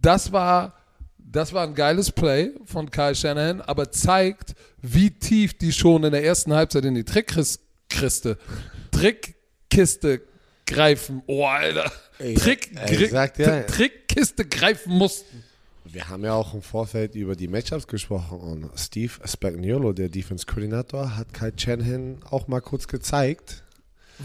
[0.00, 0.74] Das war
[1.18, 4.54] das war ein geiles Play von Kyle Shanahan, aber zeigt,
[4.94, 8.38] wie tief die schon in der ersten Halbzeit in die Trickkiste,
[8.90, 10.22] Trickkiste
[10.66, 11.22] greifen.
[11.26, 11.90] Oh, Alter.
[12.18, 15.44] Trick, dir- Tri- Trickkiste greifen mussten.
[15.84, 21.16] Wir haben ja auch im Vorfeld über die Matchups gesprochen und Steve Spagnuolo, der Defense-Koordinator,
[21.16, 23.62] hat Kai Shanahan auch mal kurz gezeigt.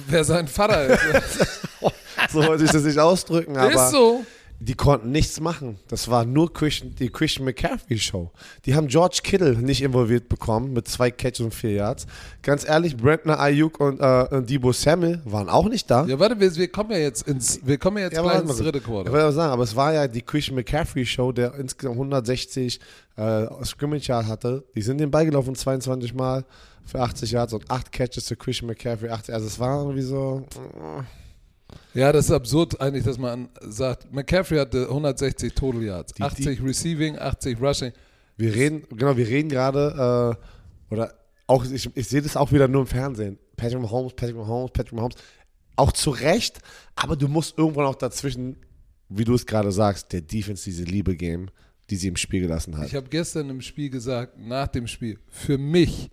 [0.07, 1.59] Wer sein Vater ist.
[2.31, 4.23] So wollte ich das nicht ausdrücken, aber ist so.
[4.63, 5.79] Die konnten nichts machen.
[5.87, 8.31] Das war nur Christian, die Christian McCaffrey Show.
[8.65, 12.05] Die haben George Kittle nicht involviert bekommen mit zwei Catches und vier Yards.
[12.43, 16.05] Ganz ehrlich, Brentner Ayuk und, äh, und Debo Samuel waren auch nicht da.
[16.05, 18.49] Ja, warte, wir, wir kommen ja jetzt ins, wir kommen ja jetzt Ja, gleich aber
[18.51, 19.11] ins dritte Ich Quarter.
[19.11, 22.79] wollte aber sagen, aber es war ja die Christian McCaffrey Show, der insgesamt 160
[23.15, 24.63] äh, Scrimmage Yard hatte.
[24.75, 26.45] Die sind den Ball gelaufen 22 Mal
[26.85, 29.09] für 80 Yards und 8 Catches zu Christian McCaffrey.
[29.09, 30.45] 80, also es war irgendwie so.
[30.55, 31.01] äh,
[31.93, 36.63] Ja, das ist absurd eigentlich, dass man sagt, McCaffrey hatte 160 Total Yards, Die- 80
[36.63, 37.91] Receiving, 80 Rushing.
[38.37, 40.37] Wir reden, genau, wir reden gerade,
[40.89, 41.13] äh, oder
[41.47, 43.37] auch, ich, ich sehe das auch wieder nur im Fernsehen.
[43.57, 45.15] Patrick Mahomes, Patrick Mahomes, Patrick Mahomes.
[45.75, 46.59] Auch zu Recht,
[46.95, 48.55] aber du musst irgendwann auch dazwischen
[49.13, 51.47] wie du es gerade sagst, der Defense diese Liebe geben,
[51.89, 52.87] die sie im Spiel gelassen hat.
[52.87, 56.09] Ich habe gestern im Spiel gesagt, nach dem Spiel, für mich,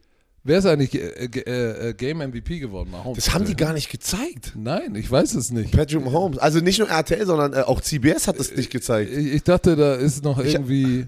[0.48, 2.90] wer ist eigentlich äh, äh, äh, Game MVP geworden?
[2.90, 3.16] Mahomes.
[3.16, 4.54] das haben die gar nicht gezeigt.
[4.56, 5.70] Nein, ich weiß es nicht.
[5.70, 6.38] Patrick Mahomes.
[6.38, 9.12] Also nicht nur RTL, sondern äh, auch CBS hat es nicht gezeigt.
[9.12, 11.06] Ich, ich dachte, da ist noch irgendwie.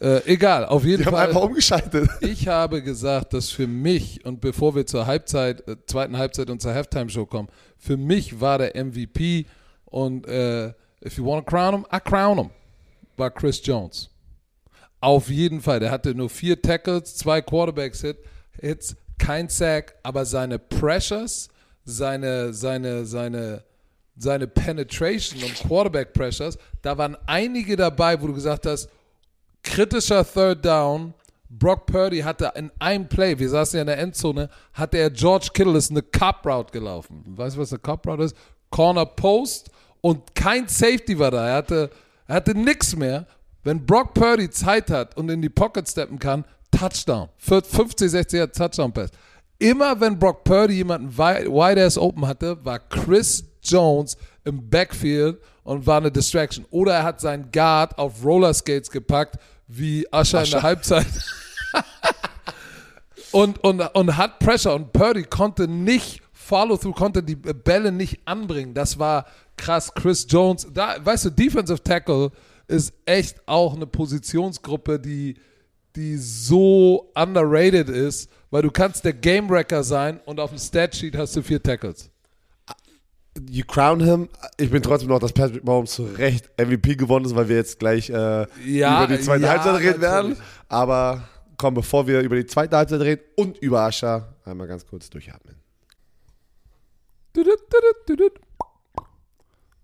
[0.00, 1.28] Äh, egal, auf jeden Die haben Fall.
[1.28, 2.10] einfach umgeschaltet.
[2.20, 6.60] Ich habe gesagt, dass für mich, und bevor wir zur Halbzeit, äh, zweiten Halbzeit und
[6.60, 9.46] zur Halftime-Show kommen, für mich war der MVP
[9.86, 10.68] und äh,
[11.04, 12.50] if you want to crown him, I crown him,
[13.16, 14.10] war Chris Jones.
[15.00, 15.80] Auf jeden Fall.
[15.80, 17.40] Der hatte nur vier Tackles, zwei
[18.54, 21.48] Quarterbacks-Hits, kein Sack, aber seine Pressures,
[21.84, 23.62] seine, seine, seine,
[24.16, 28.88] seine Penetration und Quarterback-Pressures, da waren einige dabei, wo du gesagt hast,
[29.62, 31.14] kritischer Third Down.
[31.48, 35.50] Brock Purdy hatte in einem Play, wir saßen ja in der Endzone, hatte er George
[35.52, 37.22] Kittle ist eine Cup Route gelaufen.
[37.26, 38.36] Weißt du, was eine Cup Route ist?
[38.70, 41.46] Corner Post und kein Safety war da.
[41.46, 41.90] Er hatte,
[42.26, 43.26] er hatte nichts mehr.
[43.62, 46.44] Wenn Brock Purdy Zeit hat und in die Pocket steppen kann,
[46.78, 47.28] Touchdown.
[47.38, 49.10] 50, 60 Jahre Touchdown Pass.
[49.58, 55.86] Immer wenn Brock Purdy jemanden wide ass open hatte, war Chris Jones im Backfield und
[55.86, 56.66] war eine Distraction.
[56.70, 59.36] Oder er hat seinen Guard auf Rollerskates gepackt,
[59.68, 61.06] wie Usher, in der Halbzeit.
[63.32, 64.74] und, und, und hat Pressure.
[64.74, 68.74] Und Purdy konnte nicht Follow-through, konnte die Bälle nicht anbringen.
[68.74, 69.24] Das war
[69.56, 69.92] krass.
[69.94, 72.30] Chris Jones, da, weißt du, Defensive Tackle
[72.66, 75.36] ist echt auch eine Positionsgruppe, die,
[75.96, 81.16] die so underrated ist, weil du kannst der Game Wrecker sein und auf dem Statsheet
[81.16, 82.10] hast du vier Tackles.
[83.50, 84.28] You crown him.
[84.58, 87.80] Ich bin trotzdem noch, dass Patrick Mahomes zu Recht MVP gewonnen ist, weil wir jetzt
[87.80, 90.36] gleich äh, Ja, über die zweite ja, Halbzeit reden werden.
[90.68, 95.10] Aber komm, bevor wir über die zweite Halbzeit reden und über Ascha, einmal ganz kurz
[95.10, 95.56] durchatmen.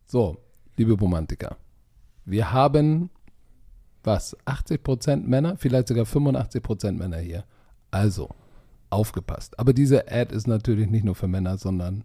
[0.07, 0.37] So,
[0.77, 1.57] liebe Romantiker,
[2.25, 3.11] wir haben
[4.05, 4.37] was?
[4.47, 7.45] 80% Männer, vielleicht sogar 85% Männer hier.
[7.91, 8.31] Also,
[8.91, 9.59] aufgepasst.
[9.59, 12.05] Aber diese Ad ist natürlich nicht nur für Männer, sondern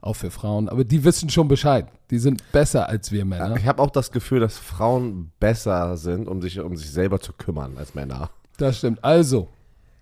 [0.00, 0.68] auch für Frauen.
[0.68, 1.86] Aber die wissen schon Bescheid.
[2.10, 3.56] Die sind besser als wir Männer.
[3.56, 7.32] Ich habe auch das Gefühl, dass Frauen besser sind, um sich um sich selber zu
[7.32, 8.30] kümmern als Männer.
[8.58, 9.02] Das stimmt.
[9.02, 9.48] Also,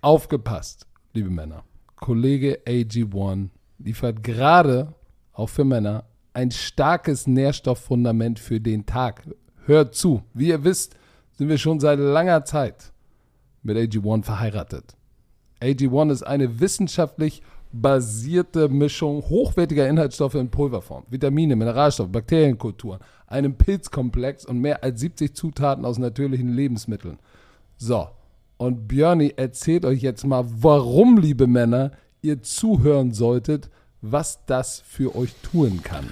[0.01, 1.63] aufgepasst, liebe Männer.
[1.95, 4.93] Kollege AG1 liefert gerade,
[5.33, 9.23] auch für Männer, ein starkes Nährstofffundament für den Tag.
[9.65, 10.23] Hört zu.
[10.33, 10.95] Wie ihr wisst,
[11.37, 12.91] sind wir schon seit langer Zeit
[13.63, 14.95] mit AG1 verheiratet.
[15.61, 24.45] AG1 ist eine wissenschaftlich basierte Mischung hochwertiger Inhaltsstoffe in Pulverform, Vitamine, Mineralstoffe, Bakterienkulturen, einem Pilzkomplex
[24.45, 27.19] und mehr als 70 Zutaten aus natürlichen Lebensmitteln.
[27.75, 28.07] So,
[28.57, 33.69] und Björni erzählt euch jetzt mal, warum, liebe Männer, ihr zuhören solltet,
[34.01, 36.05] was das für euch tun kann.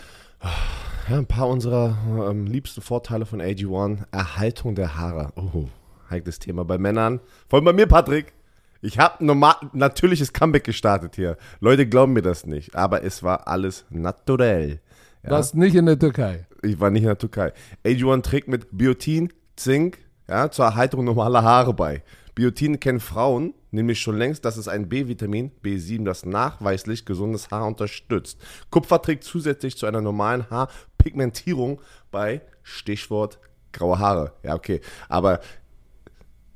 [1.07, 1.95] Ja, ein paar unserer
[2.31, 4.05] ähm, liebsten Vorteile von AG1.
[4.11, 5.31] Erhaltung der Haare.
[5.35, 5.65] Oh,
[6.09, 7.19] heikles Thema bei Männern.
[7.47, 8.33] Vor allem bei mir, Patrick.
[8.81, 11.37] Ich habe ein normal, natürliches Comeback gestartet hier.
[11.59, 14.79] Leute glauben mir das nicht, aber es war alles naturell.
[15.23, 15.29] Ja?
[15.29, 16.47] Was nicht in der Türkei.
[16.63, 17.53] Ich war nicht in der Türkei.
[17.85, 22.01] AG1 trägt mit Biotin, Zink ja, zur Erhaltung normaler Haare bei.
[22.33, 27.67] Biotin kennen Frauen nämlich schon längst, das ist ein B-Vitamin, B7, das nachweislich gesundes Haar
[27.67, 28.39] unterstützt.
[28.71, 33.39] Kupfer trägt zusätzlich zu einer normalen Haarpigmentierung bei Stichwort
[33.71, 34.31] graue Haare.
[34.41, 34.81] Ja, okay.
[35.09, 35.41] Aber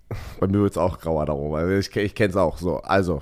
[0.39, 2.77] bei mir wird es auch grauer darum, weil ich, ich kenne es auch so.
[2.77, 3.21] Also,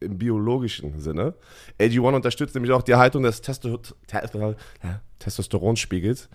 [0.00, 1.34] im biologischen Sinne.
[1.80, 6.28] AG1 unterstützt nämlich auch die Erhaltung des Testo Te ja, Testosteronspiegels,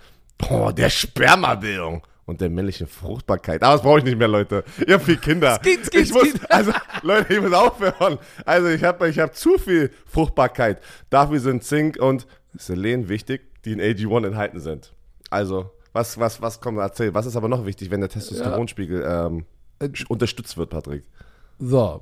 [0.50, 3.62] oh, der Spermabildung und der männlichen Fruchtbarkeit.
[3.64, 4.64] Aber das brauche ich nicht mehr, Leute.
[4.88, 5.60] Ihr habt viel Kinder.
[5.64, 6.72] Skit, skit, ich muss, also,
[7.04, 8.18] Leute, ich muss aufhören.
[8.46, 10.82] Also, ich habe ich hab zu viel Fruchtbarkeit.
[11.10, 14.94] Dafür sind Zink und Selen wichtig, die in AG1 enthalten sind.
[15.30, 17.14] Also, was, was, was kommt, erzähl.
[17.14, 19.46] Was ist aber noch wichtig, wenn der Testosteronspiegel ähm,
[19.82, 21.04] sch- unterstützt wird, Patrick?
[21.60, 22.02] So,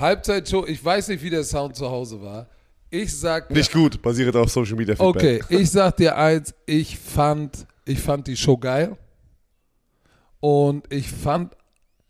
[0.00, 2.48] Halbzeitshow, ich weiß nicht, wie der Sound zu Hause war.
[2.90, 3.50] Ich sag.
[3.50, 5.42] Nicht gut, basiert auf Social Media Feedback.
[5.44, 8.96] Okay, ich sag dir eins, ich fand, ich fand die Show geil.
[10.40, 11.54] Und ich fand,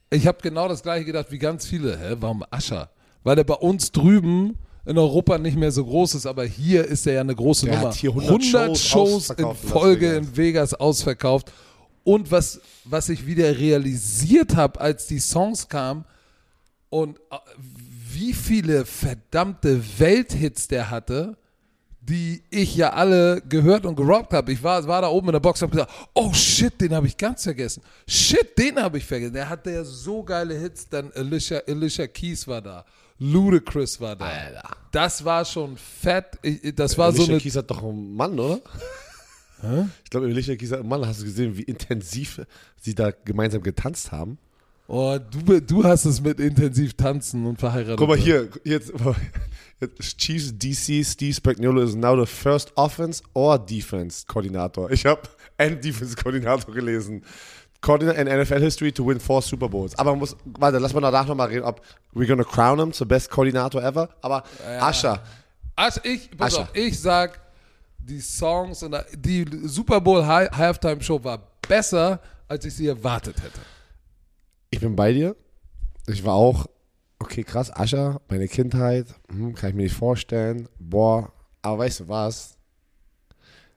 [0.08, 1.98] ich habe genau das gleiche gedacht wie ganz viele.
[1.98, 2.90] Hä, warum Ascher?
[3.24, 7.06] Weil der bei uns drüben in Europa nicht mehr so groß ist, aber hier ist
[7.06, 7.88] er ja eine große Der Nummer.
[7.88, 10.16] hat hier 100 Shows in Folge Vegas.
[10.28, 11.52] in Vegas ausverkauft.
[12.02, 16.04] Und was, was ich wieder realisiert habe, als die Songs kamen
[16.90, 17.36] und äh,
[18.12, 21.36] wie viele verdammte Welthits der hatte,
[22.00, 24.52] die ich ja alle gehört und gerockt habe.
[24.52, 27.06] Ich war, war da oben in der Box und habe gesagt, oh shit, den habe
[27.06, 27.82] ich ganz vergessen.
[28.08, 29.34] Shit, den habe ich vergessen.
[29.34, 30.88] Der hatte ja so geile Hits.
[30.88, 32.84] Dann Alicia, Alicia Keys war da.
[33.18, 34.24] Ludacris war da.
[34.24, 34.70] Alter.
[34.90, 36.38] Das war schon fett.
[36.42, 37.42] Ich, das war so Alicia eine...
[37.42, 38.60] Keys hat doch einen Mann, oder?
[40.02, 41.06] Ich glaube, Alicia Keys hat einen Mann.
[41.06, 42.40] Hast du gesehen, wie intensiv
[42.80, 44.38] sie da gemeinsam getanzt haben?
[44.92, 47.96] Oh, du, du hast es mit intensiv tanzen und verheiratet.
[47.96, 48.92] Guck mal hier, jetzt,
[50.16, 54.90] Chiefs DC Steve Spagnuolo is now the first offense or defense Koordinator.
[54.90, 55.22] Ich habe
[55.58, 57.22] and Defense Koordinator gelesen.
[57.80, 59.96] Coordinator in NFL History to win four Super Bowls.
[59.96, 61.80] Aber man muss, warte, lass mal danach nochmal reden, ob
[62.12, 64.08] we're gonna crown him the best Koordinator ever.
[64.22, 64.42] Aber
[64.80, 65.22] Ascha,
[65.76, 66.62] Also ich, pass Ascher.
[66.64, 67.40] auf, ich sag,
[67.96, 73.60] die Songs und die Super Bowl Halftime Show war besser, als ich sie erwartet hätte.
[74.70, 75.36] Ich bin bei dir.
[76.06, 76.66] Ich war auch,
[77.18, 80.68] okay, krass, Ascha, meine Kindheit, hm, kann ich mir nicht vorstellen.
[80.78, 82.56] Boah, aber weißt du was?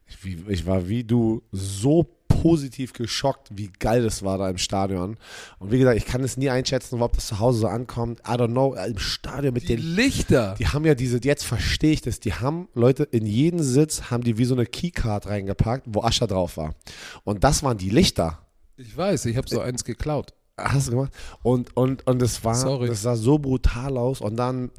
[0.07, 5.17] Ich, ich war wie du so positiv geschockt, wie geil das war da im Stadion.
[5.59, 8.19] Und wie gesagt, ich kann es nie einschätzen, ob das zu Hause so ankommt.
[8.21, 8.73] I don't know.
[8.73, 9.95] Im Stadion mit Die den.
[9.95, 10.55] Lichter.
[10.59, 14.23] Die haben ja diese, jetzt verstehe ich das, die haben, Leute, in jeden Sitz haben
[14.23, 16.75] die wie so eine Keycard reingepackt, wo Ascha drauf war.
[17.23, 18.39] Und das waren die Lichter.
[18.75, 20.33] Ich weiß, ich habe so eins geklaut.
[20.57, 21.13] Hast du gemacht?
[21.41, 22.87] Und, und, und es war, Sorry.
[22.87, 24.21] das sah so brutal aus.
[24.21, 24.71] Und dann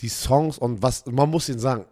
[0.00, 1.86] die Songs und was, man muss ihn sagen,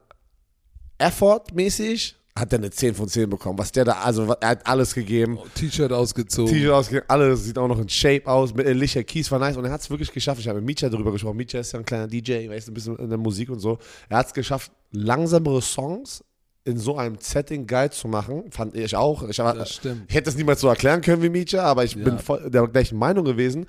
[0.99, 3.59] Effort-mäßig hat er eine 10 von 10 bekommen.
[3.59, 5.39] Was der da, also er hat alles gegeben.
[5.55, 6.53] T-Shirt ausgezogen.
[6.53, 8.55] T-Shirt ausgegeben, alles sieht auch noch in Shape aus.
[8.55, 10.41] Mit Alicia Keys war nice und er hat es wirklich geschafft.
[10.41, 11.37] Ich habe mit Micha darüber gesprochen.
[11.39, 13.79] Micha ist ja ein kleiner DJ, weißt ein bisschen in der Musik und so.
[14.09, 16.23] Er hat es geschafft, langsamere Songs
[16.67, 18.51] in so einem Setting geil zu machen.
[18.51, 19.23] Fand ich auch.
[19.29, 20.05] Ich, stimmt.
[20.09, 22.05] ich hätte es niemals so erklären können wie Micha, aber ich Ja.
[22.05, 23.67] bin voll der gleichen Meinung gewesen.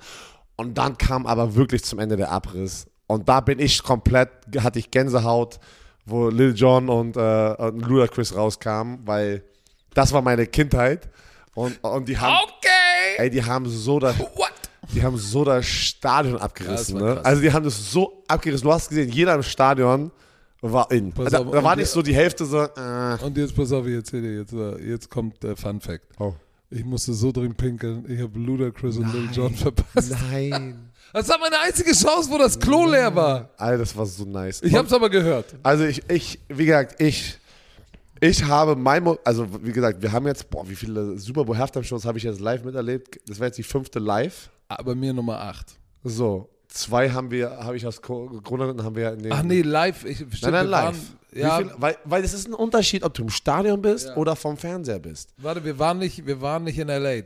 [0.56, 2.86] Und dann kam aber wirklich zum Ende der Abriss.
[3.06, 5.60] Und da bin ich komplett, hatte ich Gänsehaut,
[6.04, 9.44] wo Lil Jon und, äh, und Ludacris rauskamen, weil
[9.94, 11.08] das war meine Kindheit.
[11.54, 13.16] Und, und die haben, Okay.
[13.22, 14.52] ey, die haben so das, What?
[14.94, 16.98] die haben so das Stadion abgerissen.
[16.98, 17.24] Ja, das ne?
[17.24, 18.64] Also die haben das so abgerissen.
[18.66, 20.10] Du hast gesehen, jeder im Stadion
[20.60, 21.12] war in.
[21.12, 23.86] Pass Da, auf, da war nicht so die Hälfte so, äh, Und jetzt pass auf,
[23.86, 26.04] ich erzähle dir jetzt, äh, jetzt kommt der Fun Fact.
[26.18, 26.34] oh.
[26.70, 30.14] Ich musste so drin pinkeln, ich habe Ludacris und Lil Jon verpasst.
[30.30, 30.90] Nein.
[31.14, 33.48] Das war meine einzige Chance, wo das Klo leer war.
[33.56, 34.60] Alter, das war so nice.
[34.60, 35.56] Ich hab's aber gehört.
[35.62, 37.38] Also ich, ich, wie gesagt, ich,
[38.20, 41.56] ich habe mein, Mo also wie gesagt, wir haben jetzt, boah, wie viele Super Bowl
[41.56, 43.18] Halftime Shows habe ich jetzt live miterlebt?
[43.26, 44.50] Das war jetzt die fünfte live.
[44.68, 45.78] Aber mir Nummer 8.
[46.04, 49.62] So, zwei haben wir, habe ich aus Co- Gründen haben wir in den, Ach nee,
[49.62, 50.04] live.
[50.04, 50.84] Ich, stimmt, nein, nein, live.
[50.84, 50.96] Waren,
[51.34, 54.16] ja, viel, weil, weil es ist ein Unterschied, ob du im Stadion bist Ja.
[54.16, 55.30] oder vom Fernseher bist.
[55.38, 57.22] warte, wir waren, nicht, wir waren nicht in L.A.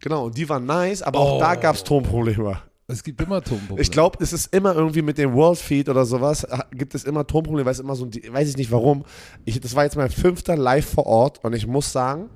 [0.00, 1.40] Genau, und die waren nice, aber auch Oh.
[1.40, 2.60] da gab es Tonprobleme.
[2.88, 3.80] Es gibt immer Tonprobleme.
[3.80, 7.26] Ich glaube, es ist immer irgendwie mit dem World Feed oder sowas, gibt es immer
[7.26, 9.04] Tonprobleme, weil es immer so, ein- weiß ich nicht warum.
[9.44, 12.28] Ich, das war jetzt mein fünfter Live vor Ort und ich muss sagen,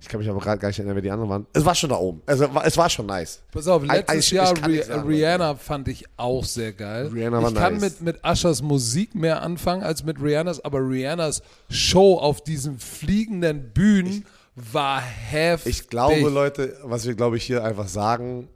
[0.00, 1.46] ich kann mich aber gerade gar nicht erinnern, wer die anderen waren.
[1.52, 2.22] Es war schon da oben.
[2.26, 3.42] Also, es war schon nice.
[3.50, 7.06] Pass auf, letztes ich- ich Jahr Ri sagen, Rihanna fand ich auch sehr geil.
[7.08, 8.00] Rihanna war ich kann nice.
[8.00, 13.72] mit, mit Ushers Musik mehr anfangen als mit Rihannas, aber Rihannas Show auf diesen fliegenden
[13.72, 15.80] Bühnen war heftig.
[15.80, 18.48] Ich glaube, Leute, was wir, glaube ich, hier einfach sagen,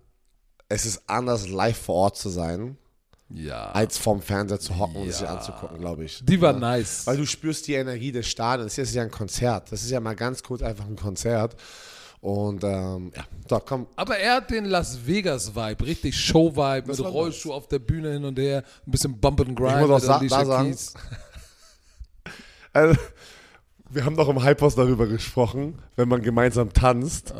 [0.68, 2.76] es ist anders, live vor Ort zu sein.
[3.32, 3.70] Ja.
[3.72, 5.36] als vorm Fernseher zu hocken und sich Ja.
[5.36, 6.20] anzugucken, glaube ich.
[6.24, 6.58] Die war Ja.
[6.58, 7.06] nice.
[7.06, 8.74] Weil du spürst die Energie des Stadions.
[8.74, 9.70] Das ist ja ein Konzert.
[9.70, 11.54] Das ist ja mal ganz kurz einfach ein Konzert.
[12.20, 13.86] Und ähm, ja, so, komm.
[13.96, 18.38] Aber er hat den Las Vegas-Vibe, richtig Show-Vibe, mit Rollschuh auf der Bühne hin und
[18.38, 19.80] her, ein bisschen Bump and Grind.
[19.80, 20.76] Ich muss auch sa- da sagen.
[22.72, 23.00] Also,
[23.92, 27.34] wir haben doch im Hypos darüber gesprochen, wenn man gemeinsam tanzt.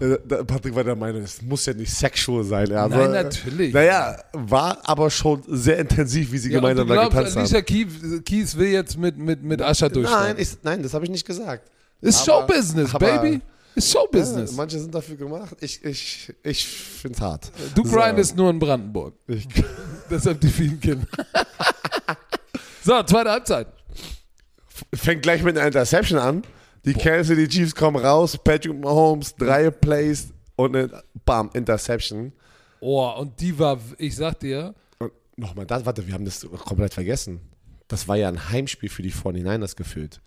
[0.00, 2.66] Äh, da- Patrick war der Meinung, es muss ja nicht sexual sein.
[2.68, 3.72] Ja, Nein, also, natürlich.
[3.72, 7.40] Naja, war aber schon sehr intensiv, wie sie Ja, gemeinsam da getanzt haben.
[7.42, 7.62] Alicia
[8.20, 10.42] Keys, will jetzt mit, mit, mit Ascher Nein, durchsteigen.
[10.42, 11.70] ich, nein, das habe ich nicht gesagt.
[12.00, 13.40] Ist aber- Showbusiness, aber- Baby.
[13.74, 14.50] Ist Showbusiness.
[14.50, 15.56] Ja, manche sind dafür gemacht.
[15.60, 17.50] Ich, ich, ich finde es hart.
[17.74, 17.96] du So.
[17.96, 19.14] grindest nur in Brandenburg.
[19.28, 19.48] Ich,
[20.10, 21.06] Deshalb die vielen Kinder.
[22.84, 23.68] so, zweite Halbzeit.
[24.94, 26.42] Fängt gleich mit einer Interception an.
[26.84, 28.36] Die Kansas City Chiefs kommen raus.
[28.42, 32.32] Patrick Mahomes, drei Plays und eine Bam, Interception.
[32.80, 36.92] Oh, und die war, ich sag dir, Und nochmal, das, warte, wir haben das komplett
[36.94, 37.40] vergessen.
[37.86, 40.20] Das war ja ein Heimspiel für die 49ers gefühlt.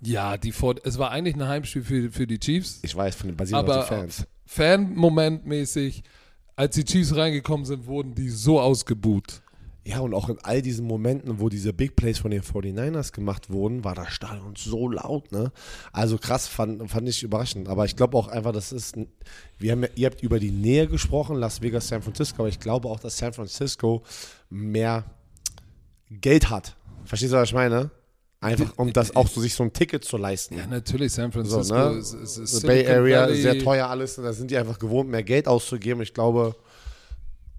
[0.00, 2.78] ja, die vor, es war eigentlich ein Heimspiel für, für die Chiefs.
[2.82, 4.26] Ich weiß, von den basierend auf Aber die Fans.
[4.46, 6.02] Fan-Momentmäßig,
[6.56, 9.42] als die Chiefs reingekommen sind, wurden die so ausgebuht.
[9.86, 13.50] Ja, und auch in all diesen Momenten, wo diese Big Plays von den 49ers gemacht
[13.50, 15.52] wurden, war das Stadion so laut, ne?
[15.92, 17.68] Also krass, fand, fand ich überraschend.
[17.68, 18.96] Aber ich glaube auch einfach, das ist,
[19.58, 22.88] wir haben ihr habt über die Nähe gesprochen, Las Vegas, San Francisco, aber ich glaube
[22.88, 24.02] auch, dass San Francisco
[24.48, 25.04] mehr
[26.10, 26.76] Geld hat.
[27.04, 27.90] Verstehst du, was ich meine?
[28.40, 30.56] Einfach, um das auch so, sich so ein Ticket zu leisten.
[30.58, 31.98] Ja, natürlich, San So, Francisco ne?
[31.98, 33.40] ist, ist, ist Bay Area, Valley.
[33.40, 34.18] sehr teuer alles.
[34.18, 36.02] Und da sind die einfach gewohnt, mehr Geld auszugeben.
[36.02, 36.54] Ich glaube,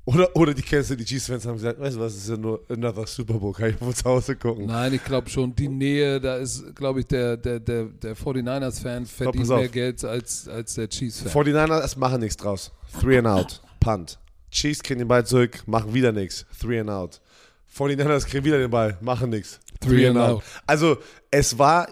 [0.06, 3.08] oder, oder die Kansas City Chiefs-Fans haben gesagt, weißt du was, ist ja nur another
[3.08, 4.68] Super Bowl, kann ich wohl zu Hause gucken.
[4.68, 9.08] Nein, ich glaube schon, die Nähe, da ist, glaube ich, der, der, der, der 49ers-Fan
[9.08, 11.32] verdient mehr Geld als, als der Chiefs-Fan.
[11.32, 12.72] 49ers machen nichts draus.
[13.02, 13.62] Three and out.
[13.80, 14.20] Punt.
[14.52, 16.46] Chiefs kriegen den Ball zurück, machen wieder nichts.
[16.60, 17.20] Three and out.
[17.76, 19.60] 49ers kriegen wieder den Ball, machen nichts.
[19.82, 20.44] Three and out.
[20.68, 20.98] Also,
[21.32, 21.88] es war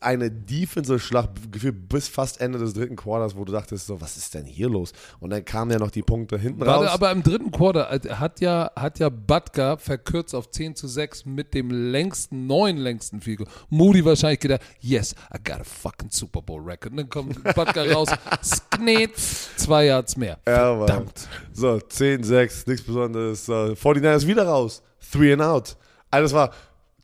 [0.00, 4.34] eine Defensive-Schlacht gefühlt bis fast Ende des dritten Quarters, wo du dachtest, so, was ist
[4.34, 4.92] denn hier los?
[5.18, 6.94] Und dann kamen ja noch die Punkte hinten Warte, raus.
[6.94, 11.26] aber im dritten Quarter äh, hat ja, hat ja Butker verkürzt auf 10 zu 6
[11.26, 13.48] mit dem längsten, neuen längsten Goal.
[13.68, 16.92] Moody wahrscheinlich gedacht, yes, I got a fucking Super Bowl record.
[16.92, 18.08] Und dann kommt Butker raus,
[18.42, 20.38] sknetz, zwei Yards mehr.
[20.46, 20.76] Ja.
[20.76, 21.28] Verdammt.
[21.52, 23.46] So, 10, 6, nichts Besonderes.
[23.46, 24.82] So, 49ers wieder raus.
[25.12, 25.76] Three and out.
[26.10, 26.52] Das war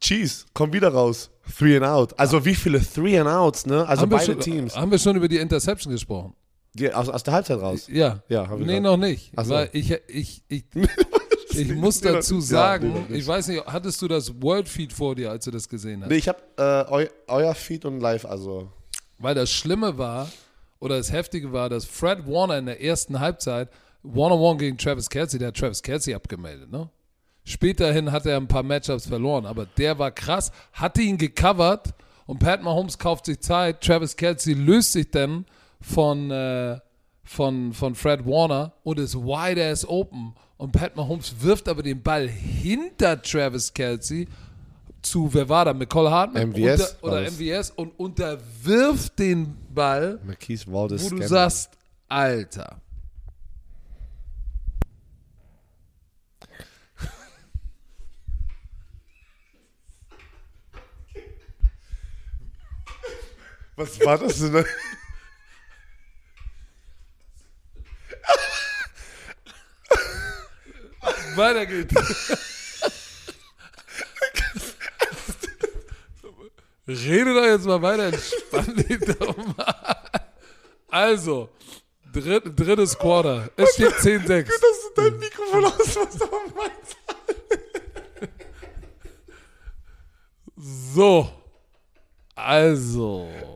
[0.01, 1.31] Cheese, kommt wieder raus.
[1.59, 2.19] Three and out.
[2.19, 3.87] Also wie viele Three and outs, ne?
[3.87, 4.77] Also haben, wir beide schon, Teams.
[4.77, 6.35] haben wir schon über die Interception gesprochen?
[6.75, 7.89] Die, aus, aus der Halbzeit raus.
[7.91, 8.23] Ja.
[8.29, 9.33] Ja, hab ich Nee, noch nicht.
[9.37, 9.55] Ach so.
[9.55, 10.65] Weil ich, ich, ich,
[11.51, 15.51] ich muss dazu sagen, ich weiß nicht, hattest du das Worldfeed vor dir, als du
[15.51, 16.11] das gesehen hast?
[16.11, 18.71] Nee, ich hab äh, eu, euer Feed und live, also.
[19.19, 20.29] Weil das Schlimme war,
[20.79, 23.71] oder das Heftige war, dass Fred Warner in der ersten Halbzeit
[24.03, 26.91] One-on-One gegen Travis Kelsey, der hat Travis Kelsey abgemeldet, ne?
[27.49, 31.95] Späterhin hat er ein paar Matchups verloren, aber der war krass, hatte ihn gecovert
[32.27, 33.83] und Pat Mahomes kauft sich Zeit.
[33.83, 35.47] Travis Kelsey löst sich dann
[35.81, 36.81] von, äh,
[37.23, 40.35] von, von Fred Warner und ist wide ass open.
[40.57, 44.27] Und Pat Mahomes wirft aber den Ball hinter Travis Kelsey
[45.03, 45.73] zu, wer war da?
[45.73, 46.51] McCall Hartman?
[46.51, 47.31] MVS Unter, oder.
[47.31, 51.05] MVS und unterwirft den Ball, Marquise Waldes.
[51.05, 51.71] wo du sagst,
[52.09, 52.81] Alter.
[63.77, 64.65] Was war das denn?
[71.37, 71.95] Weiter geht's.
[76.89, 79.97] Rede doch jetzt mal weiter, entspann dich doch mal.
[80.89, 81.51] Also,
[82.13, 83.51] dritt, drittes Quarter.
[83.57, 84.45] Es steht 10-6.
[84.45, 86.97] Dass du dein Mikrofon aus, was du meinst.
[90.95, 91.31] So.
[92.35, 93.56] Also.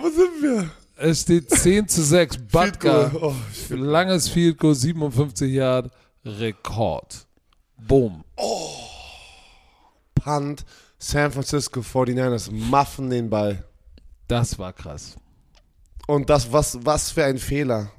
[0.00, 0.70] Wo sind wir?
[0.96, 2.38] Es steht 10 zu 6.
[2.52, 3.10] Butker.
[3.10, 3.34] Goal.
[3.70, 5.90] Oh, langes Field Goal, 57 Yard.
[6.24, 7.26] Rekord.
[7.76, 8.24] Boom.
[10.14, 10.64] Punt.
[10.98, 13.64] San Francisco 49ers muffen den Ball.
[14.28, 15.16] Das war krass.
[16.06, 17.90] Und das, was, was für ein Fehler.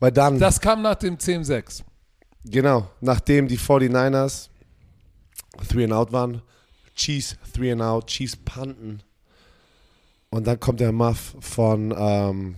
[0.00, 1.82] Weil dann, Das kam nach dem 10-6.
[2.44, 4.48] genau, nachdem die 49ers
[5.68, 6.42] 3 and out waren,
[6.96, 9.02] Chiefs 3 and out, Chiefs punten.
[10.34, 12.56] Und dann kommt der Muff von, ähm,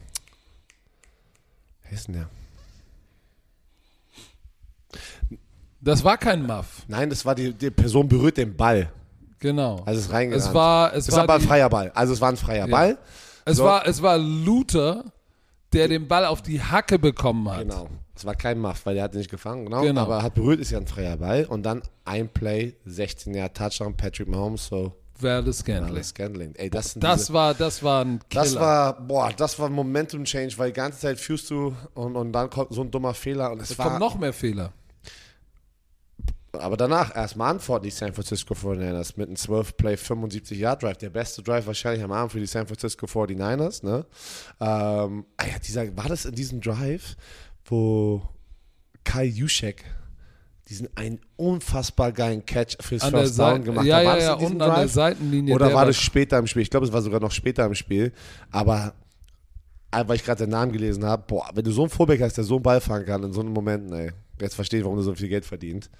[1.83, 2.31] wer ist denn der?
[5.83, 6.85] Das war kein Muff.
[6.89, 8.91] Nein, das war die, die Person berührt den Ball.
[9.41, 9.83] Genau.
[9.85, 10.49] Also es ist reingerannt.
[10.49, 11.93] es war, es Es war, war aber ein freier Ball.
[11.95, 12.75] Also es war ein freier Ja.
[12.75, 12.97] Ball.
[13.45, 13.65] es so.
[13.65, 15.13] war, es war Luther,
[15.75, 17.61] der den Ball auf die Hacke bekommen hat.
[17.61, 17.91] Genau.
[18.15, 19.83] Es war kein Muff, weil der hat ihn nicht gefangen, genau.
[19.83, 20.01] Genau.
[20.01, 21.45] Aber hat berührt, ist ja ein freier Ball.
[21.45, 25.95] Und dann ein Play, 16 Jahre Touchdown, Patrick Mahomes, so Valdez Scantling.
[25.95, 26.55] alles Scandling.
[26.57, 28.45] Ey, das sind Das diese, war, das war ein Killer.
[28.45, 32.33] das war, boah, das war Momentum Change, weil die ganze Zeit führst du und, und
[32.33, 34.73] dann kommt so ein dummer Fehler und es da war, kommen noch mehr Fehler.
[36.53, 41.67] aber danach erstmal antworten die San Francisco 49ers mit einem 12-Play 75-Yard-Drive, der beste Drive
[41.67, 44.07] wahrscheinlich am Abend für die San Francisco 49ers, ne?
[44.61, 47.17] Ähm, ah dieser, war das in diesem Drive,
[47.67, 48.23] wo
[49.05, 49.85] Kai Juszek
[50.69, 54.05] diesen einen unfassbar geilen Catch fürs An First Down gemacht ja, hat?
[54.05, 54.93] War ja, das ja, diesem und an der Drive?
[54.93, 55.55] Seitenlinie.
[55.55, 56.63] Oder der war das später im Spiel?
[56.63, 58.13] Ich glaube, es war sogar noch später im Spiel.
[58.51, 58.95] Aber
[59.93, 62.37] äh, weil ich gerade den Namen gelesen habe, boah, wenn du so einen Fullback hast,
[62.37, 64.11] der so einen Ball fangen kann in so einem Moment, ey,
[64.41, 65.91] jetzt verstehe ich, warum du so viel Geld verdient.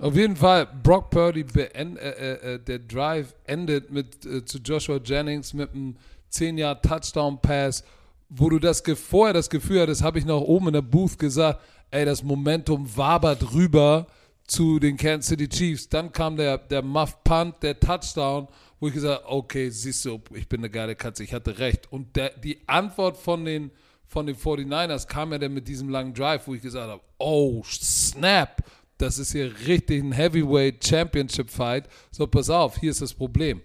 [0.00, 4.58] Auf jeden Fall, Brock Purdy, beend, äh, äh, äh, der Drive endet mit, äh, zu
[4.58, 5.96] Joshua Jennings mit einem
[6.32, 7.84] 10-Jahr-Touchdown-Pass,
[8.28, 11.60] wo du das vorher das Gefühl hattest, habe ich noch oben in der Booth gesagt,
[11.90, 14.06] ey, das Momentum wabert rüber
[14.46, 15.88] zu den Kansas City Chiefs.
[15.88, 18.48] Dann kam der, der Muff Punt, der Touchdown,
[18.80, 21.90] wo ich gesagt okay, siehst du, ich bin eine geile Katze, ich hatte recht.
[21.90, 23.70] Und der, die Antwort von den,
[24.06, 27.62] von den 49ers kam ja dann mit diesem langen Drive, wo ich gesagt habe, oh,
[27.64, 28.62] snap,
[28.98, 31.88] das ist hier richtig ein Heavyweight Championship Fight.
[32.10, 33.62] So, pass auf, hier ist das Problem.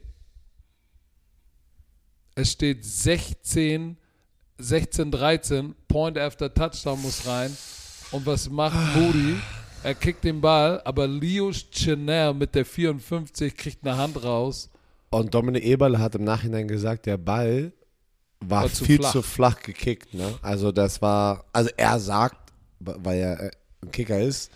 [2.36, 3.98] Es steht 16,
[4.58, 7.56] 16, 13, Point after Touchdown muss rein.
[8.12, 9.36] Und was macht Moody?
[9.84, 14.70] Er kickt den Ball, aber Leo Chanel mit der 54 kriegt eine Hand raus.
[15.12, 17.72] Und Dominik Eberle hat im Nachhinein gesagt, der Ball
[18.42, 19.12] war, War zu viel flach.
[19.12, 20.14] zu flach gekickt.
[20.14, 20.34] Ne?
[20.42, 23.52] Also das war, also er sagt, weil er äh,
[23.84, 24.52] ein Kicker ist,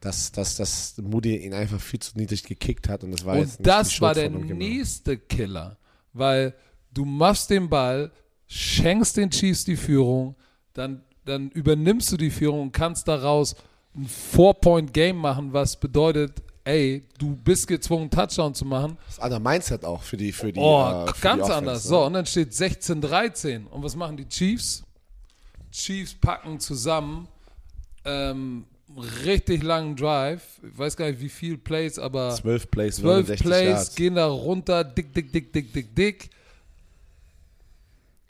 [0.00, 3.42] dass, dass, dass Moody ihn einfach viel zu niedrig gekickt hat und das war jetzt
[3.42, 4.68] Und nicht die das war der irgendjemandem.
[4.76, 5.76] nächste Killer,
[6.12, 6.54] weil
[6.92, 8.12] du machst den Ball,
[8.46, 10.36] schenkst den Chiefs die Führung,
[10.74, 13.54] dann, dann übernimmst du die Führung und kannst daraus
[13.94, 18.96] ein Four-Point-Game machen, was bedeutet, ey, du bist gezwungen, Touchdown zu machen.
[19.06, 21.52] Das ist ein anderer Mindset auch für die für die Oh, äh, für ganz die
[21.52, 21.84] anders.
[21.84, 21.88] ne?
[21.90, 23.66] So, und dann steht 16-13.
[23.66, 24.82] Und was machen die Chiefs?
[25.70, 27.28] Chiefs packen zusammen
[28.04, 28.64] ähm,
[29.24, 30.42] richtig langen Drive.
[30.70, 33.94] Ich weiß gar nicht, wie viel Plays, aber 12 Plays, 12 69 Plays, Yards.
[33.94, 36.30] gehen da runter, dick, dick, dick, dick, dick, dick.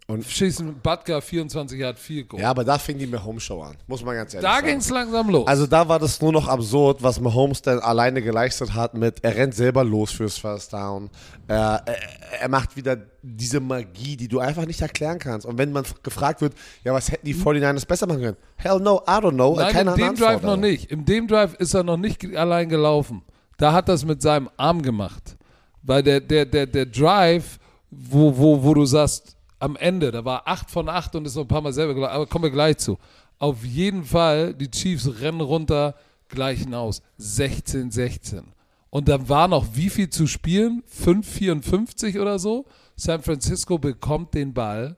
[0.09, 2.41] Und- schießen Butker 24 Yard viel Goal.
[2.41, 4.67] Ja, aber da fing die Mahomes-Show an, muss man ganz ehrlich da sagen.
[4.69, 5.49] ging es langsam los.
[5.49, 9.35] Also da war das nur noch absurd, was Mahomes dann alleine geleistet hat mit, er
[9.35, 11.11] rennt selber los fürs First Down.
[11.49, 11.85] Äh, er,
[12.41, 15.45] er macht wieder diese Magie, die du einfach nicht erklären kannst.
[15.45, 16.55] Und wenn man gefragt wird,
[16.85, 18.37] ja, was hätten die 49ers besser machen können?
[18.57, 19.57] Hell no, I don't know.
[19.57, 20.91] Nein, Keine in dem Drive noch nicht.
[20.93, 23.23] In dem Drive ist er noch nicht allein gelaufen.
[23.59, 25.37] Da hat er es mit seinem Arm gemacht.
[25.83, 27.59] Weil der, der, der, der Drive,
[27.91, 31.45] wo, wo, wo du sagst, am Ende, da war 8 von 8 und ist noch
[31.45, 32.99] ein paar Mal selber gelaufen, aber kommen wir gleich zu.
[33.39, 35.95] Auf jeden Fall, die Chiefs rennen runter,
[36.29, 37.03] gleichen aus.
[37.21, 38.43] 16-16.
[38.91, 40.83] Und dann war noch wie viel zu spielen?
[40.91, 42.67] 5,54 oder so.
[42.97, 44.97] San Francisco bekommt den Ball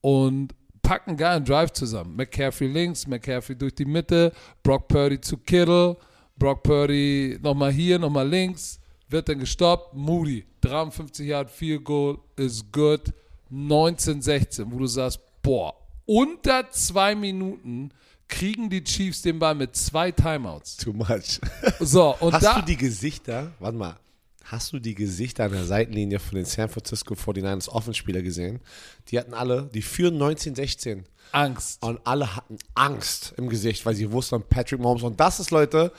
[0.00, 2.16] und packen einen geilen Drive zusammen.
[2.16, 4.32] McCaffrey links, McCaffrey durch die Mitte,
[4.62, 5.96] Brock Purdy zu Kittle,
[6.38, 9.94] Brock Purdy nochmal hier, nochmal links, wird dann gestoppt.
[9.94, 13.12] Moody, 53 Yard Field Goal is good.
[13.50, 15.74] 1916, wo du sagst, boah,
[16.06, 17.90] unter zwei Minuten
[18.28, 20.76] kriegen die Chiefs den Ball mit zwei Timeouts.
[20.76, 21.40] Too much.
[21.80, 23.96] So, und Hast da, du die Gesichter, warte mal,
[24.44, 28.60] hast du die Gesichter an der Seitenlinie von den San Francisco 49ers Offenspieler gesehen?
[29.08, 31.04] Die hatten alle, die führen 19-16.
[31.32, 31.82] Angst.
[31.82, 35.02] Und alle hatten Angst im Gesicht, weil sie wussten, Patrick Mahomes.
[35.02, 35.92] Und das ist, Leute,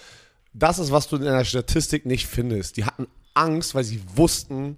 [0.54, 2.78] das ist, was du in der Statistik nicht findest.
[2.78, 4.78] Die hatten Angst, weil sie wussten,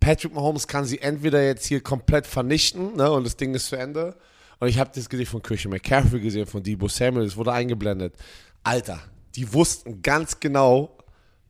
[0.00, 3.76] Patrick Mahomes kann sie entweder jetzt hier komplett vernichten ne, und das Ding ist zu
[3.76, 4.16] Ende.
[4.58, 8.14] Und ich habe das Gesicht von Christian McCaffrey gesehen, von Debo Samuel, das wurde eingeblendet.
[8.62, 9.00] Alter,
[9.34, 10.96] die wussten ganz genau,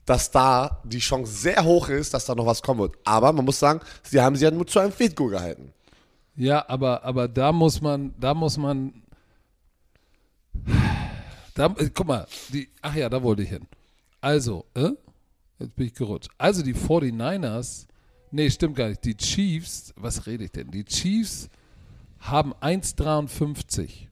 [0.05, 2.97] dass da die Chance sehr hoch ist, dass da noch was kommen wird.
[3.05, 5.73] Aber man muss sagen, sie haben sie ja nur zu einem Field gehalten.
[6.37, 9.03] Ja, aber, aber da muss man, da muss man.
[11.55, 13.67] Da, guck mal, die, ach ja, da wollte ich hin.
[14.21, 14.91] Also, äh?
[15.59, 16.31] jetzt bin ich gerutscht.
[16.39, 17.87] Also die 49ers,
[18.31, 19.05] nee, stimmt gar nicht.
[19.05, 20.71] Die Chiefs, was rede ich denn?
[20.71, 21.49] Die Chiefs
[22.21, 24.09] haben 1,53,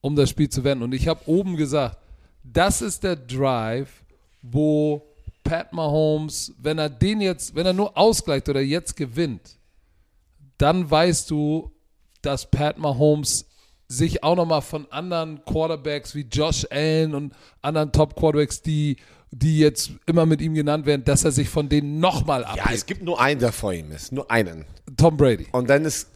[0.00, 0.84] um das Spiel zu wenden.
[0.84, 1.98] Und ich habe oben gesagt,
[2.42, 4.04] das ist der Drive,
[4.42, 5.02] wo
[5.44, 9.58] Pat Mahomes, wenn er den jetzt, wenn er nur ausgleicht oder jetzt gewinnt,
[10.58, 11.72] dann weißt du,
[12.22, 13.46] dass Pat Mahomes
[13.86, 18.98] sich auch nochmal von anderen Quarterbacks wie Josh Allen und anderen Top-Quarterbacks, die,
[19.30, 22.74] die jetzt immer mit ihm genannt werden, dass er sich von denen nochmal Ja, abhebt.
[22.74, 24.12] es gibt nur einen, der vor ihm ist.
[24.12, 24.64] Nur einen.
[24.96, 25.46] Tom Brady.
[25.52, 26.08] Und dann ist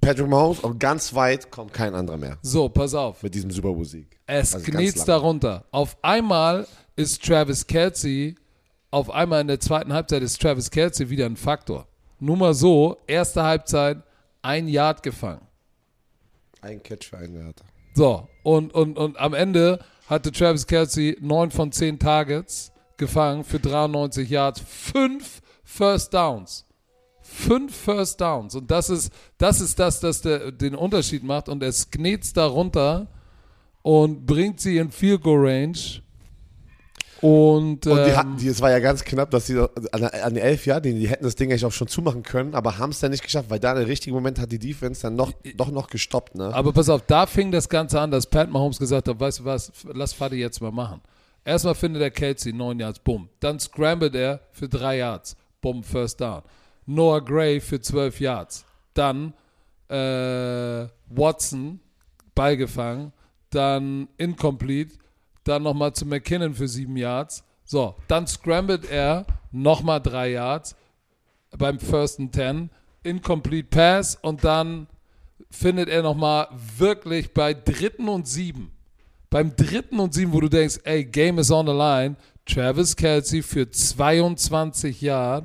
[0.00, 3.22] Patrick Mahomes und ganz weit kommt kein anderer mehr So, pass auf.
[3.22, 4.18] mit diesem Super Bowl-Sieg.
[4.26, 4.92] Es Also lang.
[5.06, 5.64] darunter.
[5.70, 8.34] Auf einmal ist Travis Kelsey,
[8.90, 11.86] auf einmal in der zweiten Halbzeit ist Travis Kelsey wieder ein Faktor.
[12.18, 13.98] Nur mal so, erste Halbzeit,
[14.42, 15.42] ein Yard gefangen.
[16.62, 17.62] Ein Catch für einen Wert.
[17.94, 23.60] So, und, und, und am Ende hatte Travis Kelsey 9 von 10 Targets gefangen für
[23.60, 26.64] 93 Yards, 5 First Downs.
[27.22, 28.54] 5 First Downs.
[28.54, 31.48] Und das ist das, ist das, das der, den Unterschied macht.
[31.48, 33.08] Und es kniet's darunter
[33.82, 35.78] und bringt sie in Field Goal Range.
[37.22, 40.34] Und, Und die ähm, hatten, die, es war ja ganz knapp, dass sie an, an
[40.34, 42.90] die elf Jahren, die, die hätten das Ding eigentlich auch schon zumachen können, aber haben
[42.90, 45.70] es dann nicht geschafft, weil da im richtigen Moment hat die Defense dann noch, doch
[45.70, 46.52] noch gestoppt, ne?
[46.54, 49.44] Aber pass auf, da fing das Ganze an, dass Pat Mahomes gesagt hat, weißt du
[49.44, 51.00] was, lass Fadi jetzt mal machen.
[51.44, 53.28] Erstmal findet er Kelsey, 9 Yards, bumm.
[53.40, 56.42] Dann scrambled er für 3 Yards, bumm, First Down.
[56.86, 58.64] Noah Gray für 12 Yards.
[58.94, 59.32] Dann
[59.88, 61.80] äh, Watson,
[62.34, 63.12] Ball gefangen.
[63.50, 64.94] Dann incomplete.
[65.46, 67.44] Dann nochmal zu McKinnon für 7 Yards.
[67.64, 70.76] So, dann scrambled er nochmal 3 Yards
[71.56, 72.70] beim First and 10.
[73.04, 74.88] Incomplete Pass und dann
[75.48, 78.72] findet er nochmal wirklich bei dritten und sieben.
[79.30, 83.42] Beim dritten und sieben, wo du denkst, ey, Game is on the line, Travis Kelsey
[83.42, 85.44] für 22 Yard.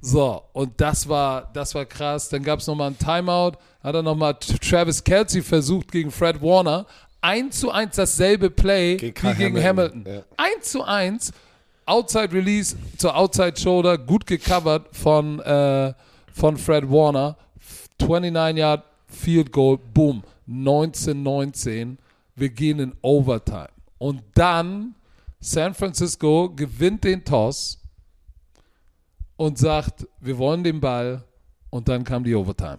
[0.00, 2.30] So, und das war, das war krass.
[2.30, 6.86] Dann gab es nochmal ein Timeout, hat er nochmal Travis Kelsey versucht gegen Fred Warner.
[7.20, 10.06] 1 zu 1 dasselbe Play Gegen wie gegen Hamilton, Hamilton.
[10.06, 10.22] ja.
[10.56, 11.32] 1 zu 1.
[11.86, 15.94] Outside Release zur Outside Shoulder, gut gecovert von, äh,
[16.32, 17.36] von Fred Warner.
[18.00, 21.96] 29 Yard Field Goal, boom, 19-19.
[22.34, 23.68] Wir gehen in Overtime.
[23.98, 24.94] Und dann
[25.40, 27.78] San Francisco gewinnt den Toss
[29.36, 31.22] und sagt, wir wollen den Ball.
[31.70, 32.78] Und dann kam die Overtime.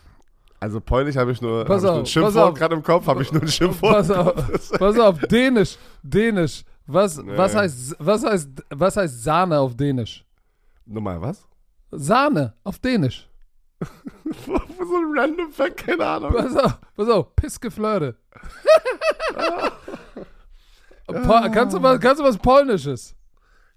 [0.61, 3.23] Also Polnisch habe ich nur, hab ich ein auf, pass Schimpfwort gerade im Kopf, habe
[3.23, 3.93] ich nur ein Schimpfwort.
[3.93, 6.63] Pass auf, pass auf, Dänisch, Dänisch.
[6.85, 7.59] Was, was, Nee.
[7.59, 10.23] heißt, was, heißt, was heißt Sahne auf Dänisch?
[10.85, 11.47] Nochmal, was?
[11.89, 13.27] Sahne auf Dänisch.
[14.45, 16.31] so ein random Fact, keine Ahnung.
[16.31, 18.15] Pass auf, pass auf, Pissgeflirte.
[21.07, 23.15] Kannst, du was, kannst du was Polnisches?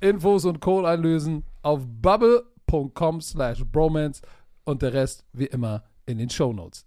[0.00, 4.22] Infos und Code einlösen auf bubble.com slash bromance
[4.64, 6.86] und der Rest wie immer in den Shownotes.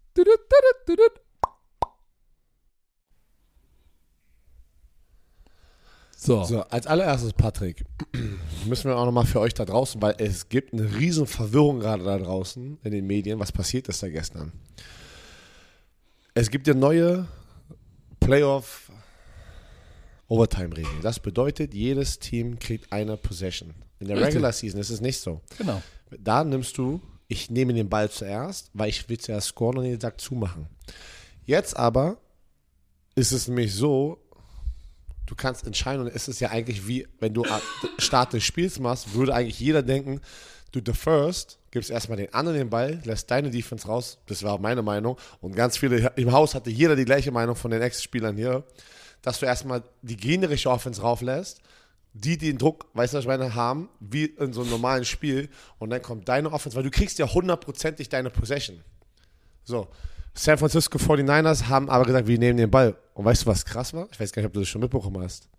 [6.21, 6.43] So.
[6.43, 7.85] So, als allererstes, Patrick,
[8.65, 12.03] müssen wir auch nochmal für euch da draußen, weil es gibt eine riesen Verwirrung gerade
[12.03, 13.39] da draußen in den Medien.
[13.39, 14.51] Was passiert ist da gestern?
[16.33, 17.25] Es gibt ja neue
[18.19, 18.88] Playoff
[20.29, 21.01] Overtime-Regeln.
[21.01, 23.73] Das bedeutet, jedes Team kriegt eine Possession.
[23.99, 24.35] In der Richtig.
[24.35, 25.41] Regular Season ist es nicht so.
[25.57, 25.81] Genau.
[26.17, 29.99] Da nimmst du, ich nehme den Ball zuerst, weil ich will zuerst scoren und den
[29.99, 30.67] Sack zumachen.
[31.45, 32.17] Jetzt aber
[33.15, 34.19] ist es nämlich so,
[35.25, 37.43] du kannst entscheiden und es ist ja eigentlich wie, wenn du
[37.97, 40.21] Start des Spiels machst, würde eigentlich jeder denken,
[40.71, 44.59] du deferst, gibst erstmal den anderen den Ball, lässt deine Defense raus, das war auch
[44.59, 48.37] meine Meinung und ganz viele, im Haus hatte jeder die gleiche Meinung von den Ex-Spielern
[48.37, 48.63] hier,
[49.21, 51.61] dass du erstmal die gegnerische Offense rauflässt,
[52.13, 55.49] die den Druck, weißt du, was ich meine, haben, wie in so einem normalen Spiel
[55.77, 58.81] und dann kommt deine Offense, weil du kriegst ja hundertprozentig deine Possession.
[59.63, 59.87] So,
[60.33, 62.95] San Francisco 49ers haben aber gesagt, wir nehmen den Ball.
[63.13, 64.07] Und weißt du, was krass war?
[64.11, 65.49] Ich weiß gar nicht, ob du das schon mitbekommen hast.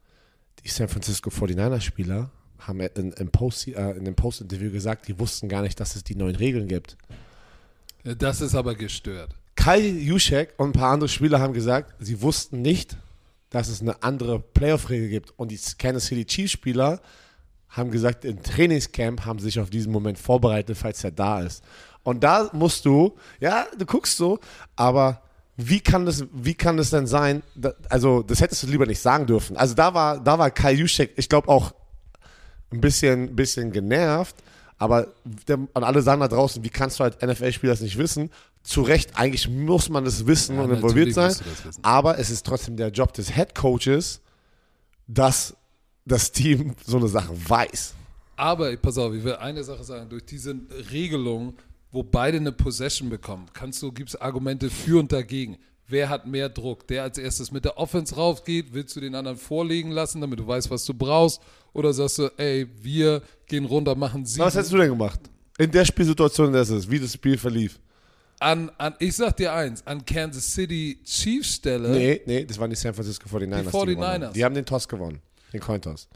[0.65, 5.49] Die San Francisco 49ers-Spieler haben in, in, Post, äh, in dem Post-Interview gesagt, die wussten
[5.49, 6.97] gar nicht, dass es die neuen Regeln gibt.
[8.05, 9.35] Das ist aber gestört.
[9.55, 12.97] Kai Juszek und ein paar andere Spieler haben gesagt, sie wussten nicht,
[13.51, 15.39] dass es eine andere Playoff-Regel gibt.
[15.39, 17.01] Und die Kansas City Chiefs-Spieler
[17.69, 21.63] haben gesagt, im Trainingscamp haben sie sich auf diesen Moment vorbereitet, falls er da ist.
[22.03, 24.39] Und da musst du, ja, du guckst so,
[24.77, 25.23] aber
[25.57, 27.43] wie kann das, wie kann das denn sein?
[27.55, 29.57] Da, also, das hättest du lieber nicht sagen dürfen.
[29.57, 31.75] Also, da war, da war Kai Juszek, ich glaube auch
[32.73, 34.37] ein bisschen, bisschen genervt,
[34.79, 38.31] aber der, an alle sagen da draußen, wie kannst du als NFL-Spieler das nicht wissen?
[38.63, 41.35] Zu Recht, eigentlich muss man das wissen Ja, und involviert sein,
[41.65, 44.21] das aber es ist trotzdem der Job des Head Coaches,
[45.07, 45.57] dass
[46.05, 47.95] das Team so eine Sache weiß.
[48.37, 50.09] Aber pass auf, ich will eine Sache sagen.
[50.09, 50.55] Durch diese
[50.91, 51.55] Regelung,
[51.93, 55.59] wo beide eine Possession bekommen, kannst du, gibt es Argumente für und dagegen.
[55.87, 56.87] Wer hat mehr Druck?
[56.87, 60.47] Der als erstes mit der Offense raufgeht, willst du den anderen vorlegen lassen, damit du
[60.47, 61.41] weißt, was du brauchst?
[61.73, 64.45] Oder sagst du, ey, wir gehen runter, machen sieben.
[64.45, 65.21] Was hättest du denn gemacht?
[65.59, 67.81] In der Spielsituation, es ist, wie das Spiel verlief.
[68.41, 72.71] An, an, ich sag dir eins, an Kansas City Chiefs Stelle, Nee, nee, das waren
[72.71, 73.59] die San Francisco 49ers.
[73.59, 74.25] Die gewonnen 49ers.
[74.25, 74.33] haben.
[74.33, 75.21] Die haben den Toss gewonnen.
[75.53, 76.09] Den Cointoss.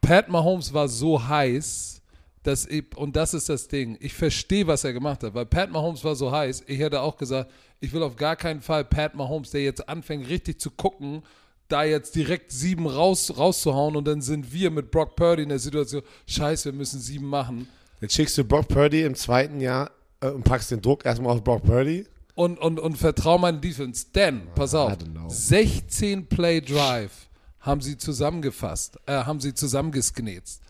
[0.00, 2.00] Pat Mahomes war so heiß,
[2.44, 5.68] dass ich, und das ist das Ding, ich verstehe, was er gemacht hat, weil Pat
[5.70, 7.50] Mahomes war so heiß, ich hätte auch gesagt,
[7.80, 11.22] ich will auf gar keinen Fall Pat Mahomes, der jetzt anfängt richtig zu gucken,
[11.66, 15.58] da jetzt direkt sieben raus, rauszuhauen und dann sind wir mit Brock Purdy in der
[15.58, 17.68] Situation, scheiße, wir müssen sieben machen.
[18.00, 19.90] Jetzt schickst du Brock Purdy im zweiten Jahr
[20.20, 22.06] äh, und packst den Druck erstmal auf Brock Purdy.
[22.34, 24.06] und, und, und vertraue meinen Defense.
[24.14, 25.28] Denn, pass auf, don't know.
[25.28, 27.28] 16 Play Drive
[27.60, 30.62] haben sie zusammengefasst, äh, haben sie zusammengesknetzt.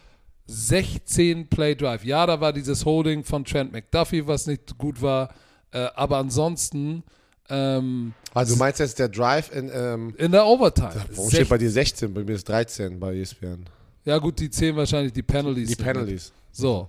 [0.49, 2.05] 16 Play Drive.
[2.05, 5.31] Ja, da war dieses Holding von Trent McDuffie, was nicht gut war,
[5.73, 7.03] äh, aber ansonsten
[7.49, 10.95] ähm, Also du meinst jetzt der Drive in, ähm, in der Overtime.
[11.15, 12.13] warum steht bei dir 16?
[12.13, 13.65] Bei mir ist 13 bei ESPN.
[14.05, 15.69] ja, gut, die zählen wahrscheinlich die Penalties.
[15.69, 15.77] Die.
[15.77, 16.33] Penalties.
[16.53, 16.89] So.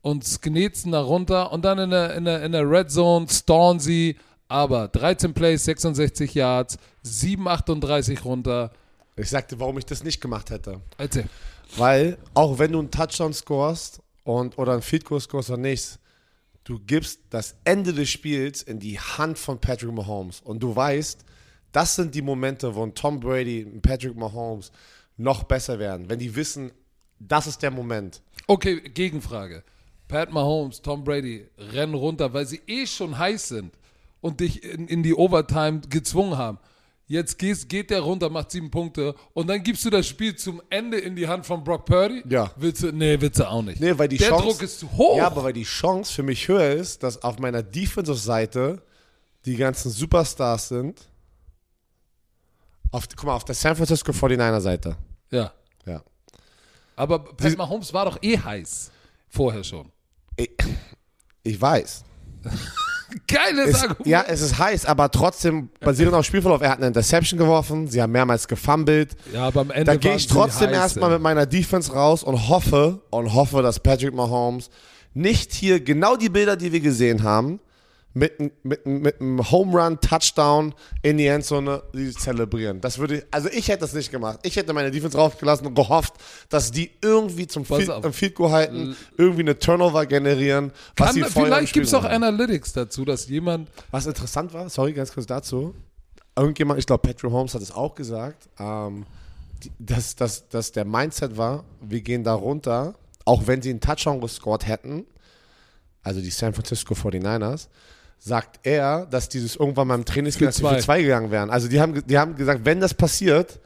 [0.00, 3.80] Und sknetzen da runter und dann in der, in der, in der Red Zone storn
[3.80, 8.70] sie, aber 13 Plays, 66 Yards, 7,38 runter.
[9.16, 10.80] Ich sagte, warum ich das nicht gemacht hätte.
[10.96, 11.28] Erzähl.
[11.76, 15.98] Weil, auch wenn du einen Touchdown scorest und, oder einen Field Goal scorest oder nichts,
[16.64, 21.24] du gibst das Ende des Spiels in die Hand von Patrick Mahomes und du weißt,
[21.72, 24.70] das sind die Momente, wo ein Tom Brady und Patrick Mahomes
[25.16, 26.70] noch besser werden, wenn die wissen,
[27.18, 28.22] das ist der Moment.
[28.46, 29.64] Okay, Gegenfrage.
[30.08, 33.72] Pat Mahomes, Tom Brady rennen runter, weil sie eh schon heiß sind
[34.20, 36.58] und dich in, in die Overtime gezwungen haben.
[37.06, 40.60] Jetzt gehst, geht der runter, macht sieben Punkte und dann gibst du das Spiel zum
[40.68, 42.22] Ende in die Hand von Brock Purdy?
[42.28, 42.50] Ja.
[42.56, 43.80] Willst du, nee, willst du auch nicht.
[43.80, 45.16] Nee, weil die der Chance, Druck ist zu hoch.
[45.16, 48.82] Ja, aber weil die Chance für mich höher ist, dass auf meiner Defensive-Seite
[49.46, 51.08] die ganzen Superstars sind.
[52.90, 54.96] Auf, guck mal, auf der San Francisco 49er-Seite.
[55.30, 55.52] ja.
[55.86, 56.02] Ja.
[56.96, 58.90] Aber Pat Mahomes war doch eh heiß.
[59.28, 59.90] Vorher schon.
[60.38, 60.50] Ich,
[61.42, 62.04] ich weiß.
[63.26, 64.06] Geiles Es, Argument.
[64.06, 66.60] ja, es ist heiß, aber trotzdem basierend auf Spielverlauf.
[66.60, 69.16] Er hat eine Interception geworfen, sie haben mehrmals gefummelt.
[69.32, 73.00] Ja, aber am Ende Da gehe ich trotzdem erstmal mit meiner Defense raus und hoffe
[73.10, 74.70] und hoffe, dass Patrick Mahomes
[75.14, 77.60] nicht hier genau die Bilder, die wir gesehen haben,
[78.18, 82.80] mit, mit, mit einem Home Run, Touchdown in die Endzone die zelebrieren.
[82.80, 84.40] Das würde ich, also ich hätte das nicht gemacht.
[84.42, 86.14] Ich hätte meine Defense rausgelassen und gehofft,
[86.48, 90.72] dass die irgendwie zum Field, Field Goal halten, irgendwie eine Turnover generieren.
[90.96, 92.04] Was Kann, sie vielleicht gibt es auch.
[92.04, 93.68] Analytics dazu, dass jemand.
[93.90, 95.74] Was interessant war, sorry, ganz kurz dazu.
[96.36, 99.04] Irgendjemand, ich glaube, Patrick Holmes hat es auch gesagt, ähm,
[99.78, 102.94] dass, dass, dass der Mindset war, wir gehen da runter,
[103.24, 105.04] auch wenn sie einen Touchdown gescored hätten,
[106.02, 107.68] also die San Francisco 49ers,
[108.18, 110.74] sagt er, dass dieses irgendwann mal im Trainingsspiel Für zwei.
[110.74, 111.50] für zwei gegangen wären.
[111.50, 113.60] Also die haben, die haben gesagt, wenn das passiert,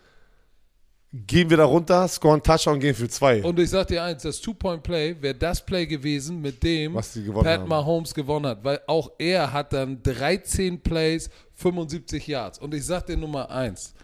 [1.13, 3.43] gehen wir da runter, scoren Touchdown und gehen für zwei.
[3.43, 7.69] Und ich sag dir eins: Das Two-Point-Play wäre das Play gewesen, mit dem Pat haben.
[7.69, 8.65] Mahomes gewonnen hat.
[8.65, 12.59] Weil auch er hat dann 13 Plays, 75 Yards.
[12.59, 13.95] Und ich sag dir Nummer eins: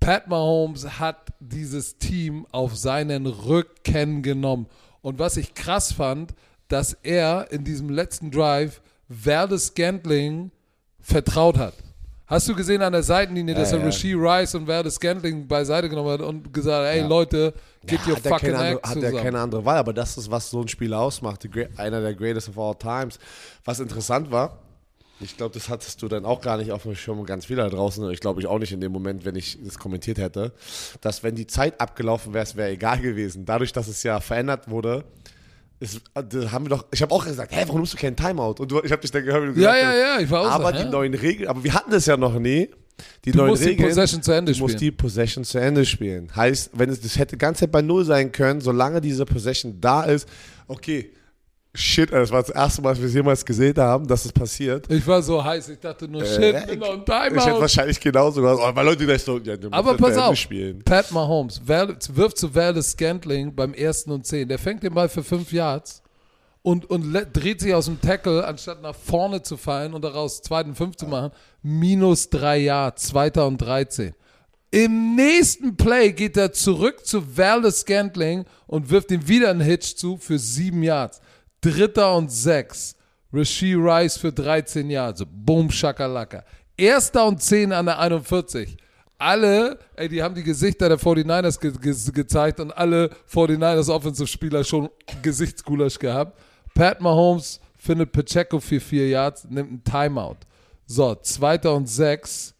[0.00, 4.66] Pat Mahomes hat dieses Team auf seinen Rücken genommen.
[5.00, 6.34] Und was ich krass fand,
[6.68, 10.50] dass er in diesem letzten Drive Verdes Scantling
[11.00, 11.74] vertraut hat.
[12.26, 13.86] Hast du gesehen an der Seitenlinie, dass Ja, er ja.
[13.86, 17.06] Rasheed Rice und Verdes Scantling beiseite genommen hat und gesagt hat, ey Ja.
[17.06, 17.54] Leute,
[17.86, 19.22] get your hat er fucking keine andere, act hat er zusammen.
[19.22, 21.48] keine andere Wahl, aber das ist, was so ein Spiel ausmacht.
[21.76, 23.20] Einer der greatest of all times.
[23.64, 24.58] Was interessant war,
[25.20, 27.62] ich glaube, das hattest du dann auch gar nicht auf dem Schirm und ganz viele
[27.62, 28.10] da draußen.
[28.10, 30.52] Ich glaube, ich auch nicht in dem Moment, wenn ich das kommentiert hätte,
[31.00, 33.44] dass wenn die Zeit abgelaufen wäre, es wäre egal gewesen.
[33.46, 35.04] Dadurch, dass es ja verändert wurde,
[35.80, 38.54] ist, da haben wir doch, ich habe auch gesagt, hä, warum nimmst du keinen Timeout?
[38.60, 40.30] Und du, ich habe dich dann gehört, wie du Ja, gesagt ja, hast, ja, ich
[40.30, 40.90] war auch Aber so, die hä?
[40.90, 42.70] neuen Regeln, aber wir hatten das ja noch nie.
[43.26, 44.90] Die Du neuen musst die Regeln, Possession zu Ende Du musst spielen.
[44.92, 46.34] die Possession zu Ende spielen.
[46.34, 50.04] Heißt, wenn es das hätte ganze Zeit bei Null sein können, solange diese Possession da
[50.04, 50.26] ist,
[50.66, 51.10] okay,
[51.76, 54.90] shit, das war das erste Mal, dass wir es jemals gesehen haben, dass es passiert.
[54.90, 57.60] Ich war so heiß, ich dachte nur, shit, Äh, noch ein Ich hätte Timeout.
[57.60, 60.82] wahrscheinlich genauso gesagt, oh, weil Leute gleich so, ja, Aber pass auf, spielen.
[60.84, 64.48] Pat Mahomes Val- wirft zu Valdez Scantling beim ersten und zehn.
[64.48, 66.02] Der fängt den Ball für fünf Yards
[66.62, 70.74] und, und dreht sich aus dem Tackle, anstatt nach vorne zu fallen und daraus zweiten
[70.74, 71.30] fünf zu machen.
[71.62, 74.14] Minus drei Yards, zweiter und 13.
[74.72, 79.94] Im nächsten Play geht er zurück zu Valdez Scantling und wirft ihm wieder einen Hitch
[79.96, 81.20] zu für sieben Yards.
[81.66, 82.94] Dritter und sechs.
[83.32, 85.24] Rasheed Rice für 13 Yards.
[85.26, 86.44] Boom, Shakalaka.
[86.76, 88.76] Erster und 10 an der 41.
[89.18, 94.62] Alle, ey, die haben die Gesichter der 49ers ge ge gezeigt und alle 49ers Offensive-Spieler
[94.62, 94.90] schon
[95.22, 96.38] Gesichtsgulasch gehabt.
[96.72, 100.36] Pat Mahomes findet Pacheco für 4 Yards, nimmt einen Timeout.
[100.86, 102.54] So, zweiter und 6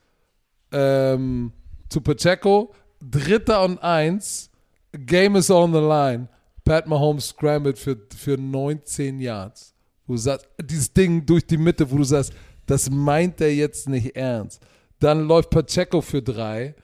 [0.72, 1.52] ähm,
[1.88, 2.74] zu Pacheco.
[3.00, 4.50] Dritter und 1.
[4.92, 6.28] Game is on the line.
[6.66, 9.72] Pat Mahomes scrambled für, für 19 Yards.
[10.06, 12.32] Wo du sagst, dieses Ding durch die Mitte, wo du sagst,
[12.66, 14.60] das meint er jetzt nicht ernst.
[14.98, 16.74] Dann läuft Pacheco für drei.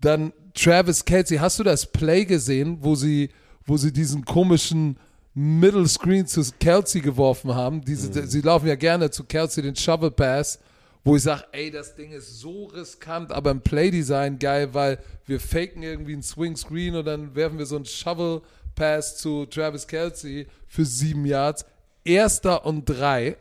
[0.00, 1.38] Dann Travis Kelsey.
[1.38, 3.30] Hast du das Play gesehen, wo sie,
[3.64, 4.98] wo sie diesen komischen
[5.34, 7.80] Middle Screen zu Kelsey geworfen haben?
[7.80, 10.58] Diese, Sie laufen ja gerne zu Kelsey den Shovel Pass,
[11.04, 15.38] wo ich sage, ey, das Ding ist so riskant, aber im Playdesign geil, weil wir
[15.38, 18.42] faken irgendwie einen Swing Screen und dann werfen wir so einen Shovel
[18.74, 21.64] Pass zu Travis Kelsey für sieben Yards.
[22.04, 23.36] Erster und drei,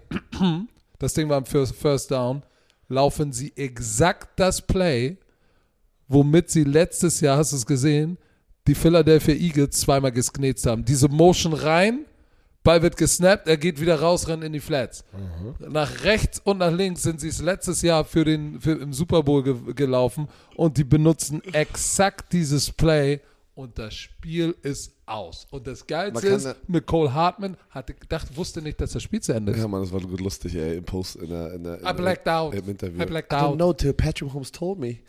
[0.99, 2.43] das Ding war im First, Down,
[2.89, 5.17] laufen sie exakt das Play,
[6.07, 8.17] womit sie letztes Jahr, hast du es gesehen,
[8.67, 10.85] die Philadelphia Eagles zweimal gesknetzt haben.
[10.85, 12.05] Diese Motion rein,
[12.63, 15.03] Ball wird gesnappt, er geht wieder raus, rennt in die Flats.
[15.59, 19.23] Nach rechts und nach links sind sie es letztes Jahr für den, für, im Super
[19.23, 23.19] Bowl ge gelaufen und die benutzen exakt dieses Play
[23.55, 25.45] und das Spiel ist aus.
[25.51, 29.21] Und das Geilste Man ist, ja- Nicole Hartman hatte gedacht, wusste nicht, dass das Spiel
[29.21, 29.59] zu Ende ist.
[29.59, 31.93] Ja, Mann, das war gut lustig, ey, im Post, in der, in der, in I
[31.93, 32.53] blacked out.
[32.55, 33.01] im Interview.
[33.01, 33.55] I blacked I don't out.
[33.57, 34.99] know till Patrick Holmes told me.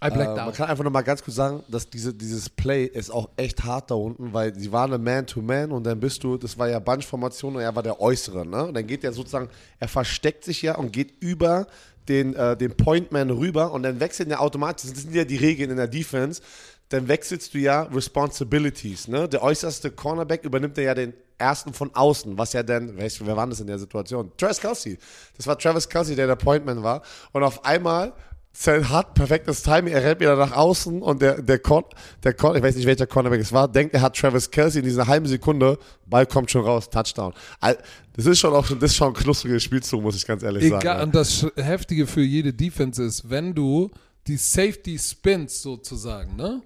[0.00, 0.54] I blacked Äh, man out.
[0.54, 3.90] kann einfach noch mal ganz kurz sagen, dass diese, dieses Play ist auch echt hart
[3.90, 7.56] da unten, weil sie waren eine Man-to-Man und dann bist du, das war ja Bunch-Formation
[7.56, 8.46] und er war der Äußere.
[8.46, 8.66] Ne?
[8.66, 9.48] Und dann geht er sozusagen,
[9.80, 11.66] er versteckt sich ja und geht über
[12.08, 15.70] den, äh, den Point-Man rüber und dann wechseln ja automatisch, das sind ja die Regeln
[15.72, 16.40] in der Defense,
[16.88, 19.08] dann wechselst du ja Responsibilities.
[19.08, 19.28] Ne?
[19.28, 23.36] Der äußerste Cornerback übernimmt ja den ersten von außen, was ja dann, weißt du, wer
[23.36, 24.32] war das in der Situation?
[24.36, 24.98] Travis Kelsey.
[25.36, 27.02] Das war Travis Kelsey, der der Pointman war.
[27.32, 28.12] Und auf einmal
[28.58, 31.84] Zell hat perfektes Timing, er rennt wieder nach außen und der, der, Con,
[32.24, 34.84] der Con, ich weiß nicht welcher Cornerback es war, denkt, er hat Travis Kelsey in
[34.84, 37.34] dieser halben Sekunde, Ball kommt schon raus, Touchdown.
[37.60, 40.64] Das ist schon auch schon, das ist schon ein knuspriges Spielzug, muss ich ganz ehrlich
[40.64, 41.02] Egal, sagen.
[41.04, 43.92] und das Heftige für jede Defense ist, wenn du
[44.26, 46.60] die Safety spins sozusagen, ne?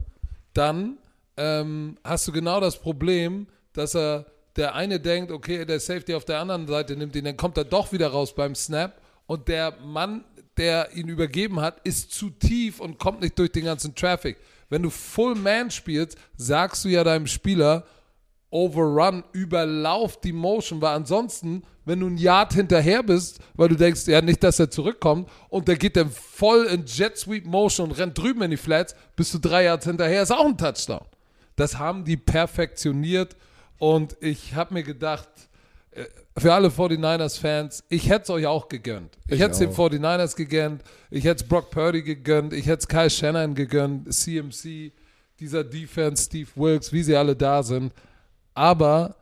[0.55, 0.98] Dann
[1.36, 4.26] ähm, hast du genau das Problem, dass er
[4.57, 7.64] der eine denkt, okay, der Safety auf der anderen Seite nimmt ihn, dann kommt er
[7.64, 10.24] doch wieder raus beim Snap und der Mann,
[10.59, 14.36] der ihn übergeben hat, ist zu tief und kommt nicht durch den ganzen Traffic.
[14.68, 17.86] Wenn du Full Man spielst, sagst du ja deinem Spieler,
[18.53, 24.07] Overrun, überlauf die Motion, weil ansonsten, wenn du ein Yard hinterher bist, weil du denkst,
[24.07, 27.98] ja nicht, dass er zurückkommt und der geht dann voll in Jet Sweep Motion und
[27.98, 31.05] rennt drüben in die Flats, bist du drei Yards hinterher, ist auch ein Touchdown.
[31.57, 33.36] Das haben die perfektioniert
[33.78, 35.28] und ich habe mir gedacht,
[35.92, 36.05] äh,
[36.36, 39.16] für alle 49ers-Fans, ich hätte es euch auch gegönnt.
[39.26, 39.90] Ich, Ich hätte es den auch.
[39.90, 44.92] 49ers gegönnt, ich hätte es Brock Purdy gegönnt, ich hätte es Kyle Shannon gegönnt, CMC,
[45.40, 47.92] dieser Defense, Steve Wilkes, wie sie alle da sind.
[48.55, 49.16] Aber,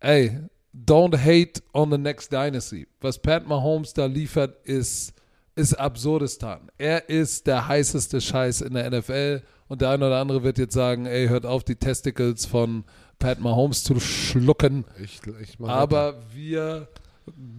[0.00, 0.38] ey,
[0.74, 2.86] don't hate on the next dynasty.
[3.00, 5.14] Was Pat Mahomes da liefert, ist,
[5.54, 6.70] ist Absurdistan.
[6.78, 10.74] Er ist der heißeste Scheiß in der NFL und der eine oder andere wird jetzt
[10.74, 12.84] sagen, ey, hört auf, die Testicles von
[13.18, 14.84] Pat Mahomes zu schlucken.
[15.02, 16.88] Ich, ich Aber wir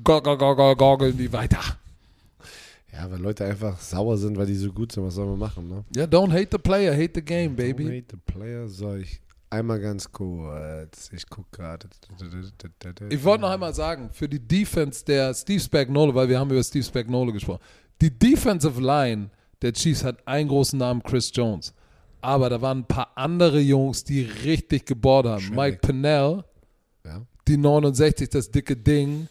[0.04, 1.60] go- go- go- go- goggeln die weiter.
[2.94, 5.68] Ja, weil Leute einfach sauer sind, weil die so gut sind, was soll man machen,
[5.68, 5.84] ne?
[5.96, 7.84] Ja, don't hate the player, hate the game, Don't baby.
[7.86, 9.20] hate the player, soll ich
[9.50, 11.88] einmal ganz kurz, ich guck gerade.
[13.10, 16.64] Ich wollte noch einmal sagen, für die Defense der Steve Spagnuolo, weil wir haben über
[16.64, 17.62] Steve Spagnuolo gesprochen,
[18.02, 19.30] die Defensive Line
[19.62, 21.74] der Chiefs hat einen großen Namen, Chris Jones.
[22.22, 25.42] Aber da waren ein paar andere Jungs, die richtig gebohrt haben.
[25.42, 25.58] Schrecklich.
[25.58, 26.44] Mike Pennell,
[27.06, 27.22] Ja.
[27.48, 29.28] die 69, das dicke Ding.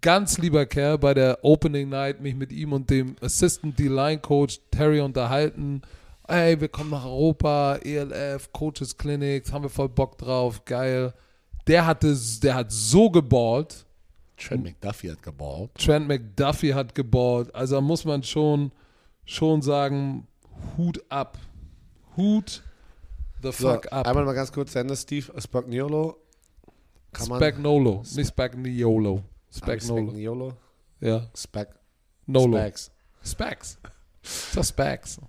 [0.00, 4.60] Ganz lieber Kerl bei der Opening Night, mich mit ihm und dem Assistant D-Line Coach
[4.70, 5.82] Terry unterhalten.
[6.28, 11.14] Ey, wir kommen nach Europa, ELF, Coaches Clinics, haben wir voll Bock drauf, geil.
[11.66, 13.86] Der hatte, der hat so geballt.
[14.36, 15.70] Trent McDuffie hat geballt.
[15.74, 17.54] Trent McDuffie hat geballt.
[17.54, 18.72] Also muss man schon,
[19.24, 20.26] schon sagen,
[20.76, 21.38] Hut ab.
[22.16, 22.62] Hut
[23.42, 24.06] the So, fuck ab.
[24.06, 24.96] einmal mal ganz kurz zu Ende.
[24.96, 26.16] Steve Spagnolo.
[27.16, 29.22] Spagnolo, nicht Spagniolo.
[29.50, 30.10] Spagnolo.
[30.10, 30.10] Spagnolo.
[30.10, 30.52] Spagnolo.
[31.00, 31.78] Ja, Spag
[32.26, 32.56] Nolo.
[32.58, 32.90] Spags.
[33.22, 33.78] Spags.
[34.54, 35.20] Das Spags.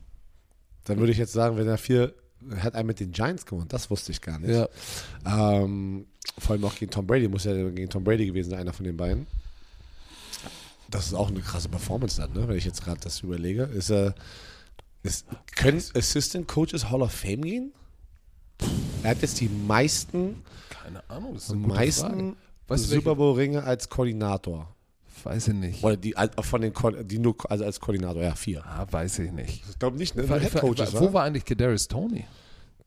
[0.88, 2.14] Dann würde ich jetzt sagen, wenn er vier.
[2.50, 4.52] Er hat einen mit den Giants gewonnen, das wusste ich gar nicht.
[4.52, 4.70] Ja.
[5.26, 6.06] Ähm,
[6.38, 8.86] vor allem auch gegen Tom Brady, muss ja gegen Tom Brady gewesen sein, einer von
[8.86, 9.26] den beiden.
[10.90, 12.48] Das ist auch eine krasse Performance dann, ne?
[12.48, 13.64] wenn ich jetzt gerade das überlege.
[13.64, 14.14] Ist er.
[15.04, 15.26] Ist,
[15.56, 17.74] können Assistant Coaches Hall of Fame gehen?
[19.04, 22.36] Er hat jetzt die meisten, Keine Ahnung, das ist eine meisten
[22.70, 24.76] Super Bowl-Ringe als Koordinator.
[25.24, 25.84] Weiß ich nicht.
[25.84, 28.64] Oder die von den die nur also als Koordinator, ja, vier.
[28.66, 29.64] Ah, weiß ich nicht.
[29.70, 30.28] Ich glaube nicht, ne?
[30.30, 32.26] Wa- Nur Head Coaches, wa- Wo war eigentlich Kadarius Tony?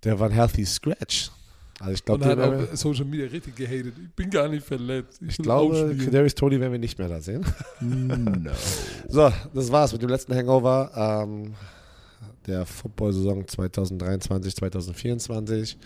[0.05, 1.31] Der war ein Healthy Scratch.
[1.78, 3.95] Also ich glaube, hat den- auf Social Media richtig gehatet.
[4.03, 5.20] Ich bin gar nicht verletzt.
[5.22, 5.97] ich will glaube.
[6.05, 7.45] Kadarius Tony werden wir nicht mehr da sehen.
[7.81, 8.51] no.
[9.09, 10.91] So, das war's mit dem letzten Hangover
[11.26, 11.55] ähm,
[12.47, 15.78] der Football-Saison 2023, 2024.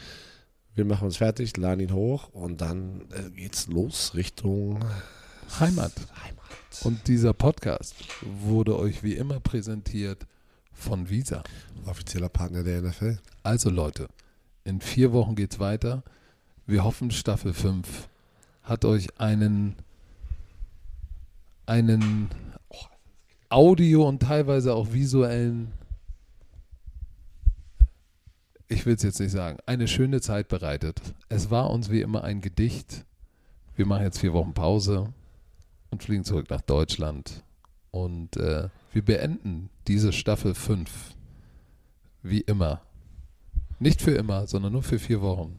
[0.74, 4.84] Wir machen uns fertig, laden ihn hoch und dann äh, geht's los Richtung
[5.60, 5.92] Heimat.
[6.22, 6.44] Heimat.
[6.82, 10.26] Und dieser Podcast wurde euch wie immer präsentiert
[10.72, 11.42] von Visa.
[11.86, 13.18] Offizieller Partner der NFL.
[13.42, 14.08] Also Leute,
[14.64, 16.02] in vier Wochen geht's weiter.
[16.66, 18.08] Wir hoffen, Staffel 5
[18.62, 19.76] hat euch einen,
[21.66, 22.30] einen
[23.50, 25.72] Audio- und teilweise auch visuellen,
[28.68, 31.00] ich will es jetzt nicht sagen, eine schöne Zeit bereitet.
[31.28, 33.04] Es war uns wie immer ein Gedicht.
[33.76, 35.12] Wir machen jetzt vier Wochen Pause
[35.94, 37.44] und fliegen zurück nach Deutschland.
[37.90, 40.90] Und äh, wir beenden diese Staffel 5
[42.22, 42.82] wie immer.
[43.78, 45.56] Nicht für immer, sondern nur für vier Wochen.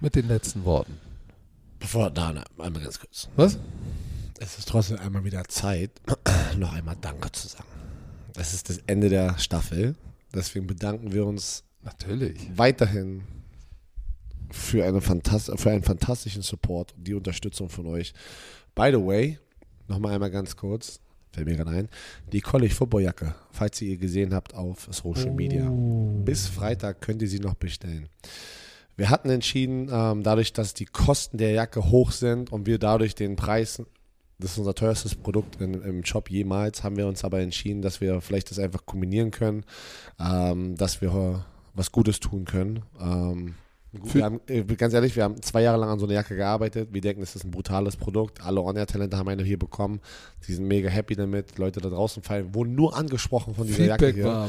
[0.00, 0.98] Mit den letzten Worten.
[1.78, 3.28] Bevor, da, na, einmal ganz kurz.
[3.36, 3.58] Was?
[4.38, 5.90] Es ist trotzdem einmal wieder Zeit,
[6.56, 7.68] noch einmal Danke zu sagen.
[8.36, 9.94] Es ist das Ende der Staffel.
[10.34, 12.48] Deswegen bedanken wir uns Natürlich.
[12.56, 13.22] weiterhin
[14.50, 18.14] für, eine Fantast für einen fantastischen Support und die Unterstützung von euch.
[18.74, 19.38] By the way,
[19.92, 21.00] nochmal einmal ganz kurz.
[21.32, 21.88] fällt mir gerade ein,
[22.32, 25.70] die College Football Jacke, falls ihr ihr gesehen habt auf Social Media.
[26.24, 28.08] Bis Freitag könnt ihr sie noch bestellen.
[28.96, 33.14] Wir hatten entschieden, ähm, dadurch, dass die Kosten der Jacke hoch sind und wir dadurch
[33.14, 33.82] den Preis,
[34.38, 38.20] das ist unser teuerstes Produkt im Shop jemals, haben wir uns aber entschieden, dass wir
[38.20, 39.64] vielleicht das einfach kombinieren können,
[40.20, 42.82] ähm, dass wir was Gutes tun können.
[43.94, 46.36] Ähm, wir haben, äh, ganz ehrlich, wir haben zwei Jahre lang an so einer Jacke
[46.36, 46.88] gearbeitet.
[46.92, 48.44] Wir denken, es ist ein brutales Produkt.
[48.44, 50.00] Alle On-Air-Talente haben eine hier bekommen.
[50.46, 51.58] Die sind mega happy damit.
[51.58, 54.24] Leute da draußen fallen, wurden nur angesprochen von dieser Feedback Jacke hier.
[54.24, 54.48] war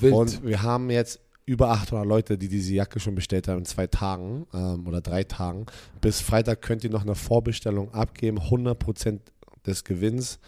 [0.00, 0.14] wild.
[0.14, 3.86] Und wir haben jetzt über 800 Leute, die diese Jacke schon bestellt haben in zwei
[3.86, 5.66] Tagen ähm, oder drei Tagen.
[6.00, 8.38] Bis Freitag könnt ihr noch eine Vorbestellung abgeben.
[8.38, 9.18] 100%
[9.66, 10.38] des Gewinns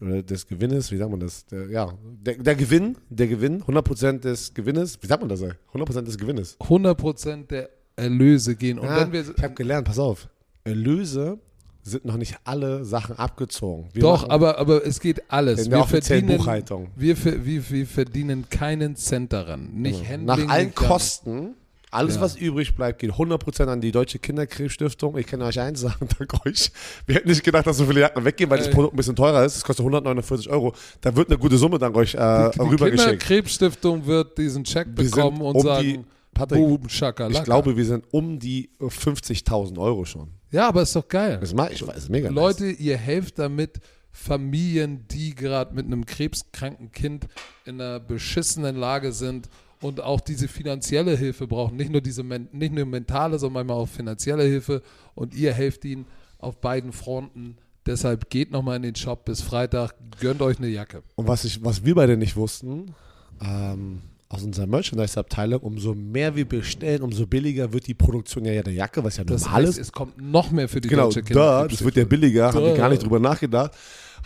[0.00, 1.46] oder des Gewinnes, wie sagt man das?
[1.46, 5.40] Der, ja, der, der Gewinn, der Gewinn, 100% des Gewinnes, wie sagt man das?
[5.40, 5.52] ey?
[5.72, 6.58] 100% des Gewinnes.
[6.60, 8.78] 100% der Erlöse gehen.
[8.78, 10.28] Und Ja, wir, ich habe gelernt, pass auf,
[10.64, 11.38] Erlöse
[11.82, 13.88] sind noch nicht alle Sachen abgezogen.
[13.92, 15.64] Wir doch, machen aber, aber es geht alles.
[15.64, 16.88] in der Wir verdienen, Buchhaltung.
[16.96, 19.70] wir, wir, wir verdienen keinen Cent daran.
[19.72, 20.32] Nicht Genau.
[20.32, 20.46] Handling.
[20.48, 21.54] Nach allen Kosten,
[21.92, 22.22] alles Ja.
[22.22, 25.16] was übrig bleibt, geht 100% an die Deutsche Kinderkrebsstiftung.
[25.16, 26.72] Ich kann euch eins sagen, dank euch.
[27.06, 28.74] Wir hätten nicht gedacht, dass so viele Jacken weggehen, weil das Ey.
[28.74, 29.54] Produkt ein bisschen teurer ist.
[29.56, 30.74] Es kostet 149 Euro.
[31.00, 33.20] Da wird eine gute Summe dank euch äh, Die rübergeschickt.
[33.22, 36.00] Kinderkrebsstiftung wird diesen Check bekommen und um sagen, die-
[36.36, 40.28] Patrick, Boom, ich glaube, wir sind um die 50.000 Euro schon.
[40.50, 41.38] Ja, aber ist doch geil.
[41.40, 42.36] Das mag ich, weiß, ist mega nice.
[42.36, 43.80] Leute, ihr helft damit
[44.12, 47.26] Familien, die gerade mit einem krebskranken Kind
[47.64, 49.48] in einer beschissenen Lage sind
[49.80, 51.76] und auch diese finanzielle Hilfe brauchen.
[51.76, 54.82] Nicht nur diese nicht nur mentale, sondern manchmal auch finanzielle Hilfe.
[55.14, 56.06] Und ihr helft ihnen
[56.38, 57.56] auf beiden Fronten.
[57.86, 61.02] Deshalb geht nochmal in den Shop bis Freitag, gönnt euch eine Jacke.
[61.14, 62.94] Und was, ich, was wir beide nicht wussten,
[63.40, 68.72] ähm, aus unserer Merchandise-Abteilung, umso mehr wir bestellen, umso billiger wird die Produktion ja der
[68.72, 69.86] Jacke, was ja Das normal heißt, ist.
[69.86, 72.70] es kommt noch mehr für die Genau, deutsche da, das wird ja billiger, haben wir
[72.72, 72.76] Duh.
[72.76, 73.70] gar nicht drüber nachgedacht.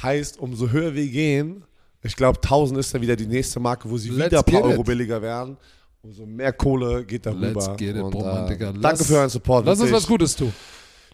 [0.03, 1.62] Heißt, umso höher wir gehen,
[2.03, 4.62] ich glaube 1000 ist dann wieder die nächste Marke, wo sie Let's wieder ein paar
[4.70, 4.86] Euro it.
[4.86, 5.57] billiger werden.
[6.03, 7.48] Umso mehr Kohle geht darüber.
[7.48, 8.70] Let's get it, Und, Romantiker.
[8.70, 9.66] äh, danke für euren Support.
[9.66, 10.51] Lass uns was Gutes tun.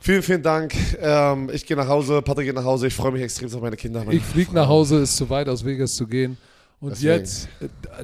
[0.01, 0.73] Vielen, vielen Dank.
[1.01, 2.87] Ähm, ich gehe nach Hause, Patrick geht nach Hause.
[2.87, 4.05] Ich freue mich extrem auf meine Kinder.
[4.05, 6.37] Meine Ich fliege nach Hause, ist zu weit aus Vegas zu gehen.
[6.81, 7.13] Und Deswegen.
[7.13, 7.49] jetzt,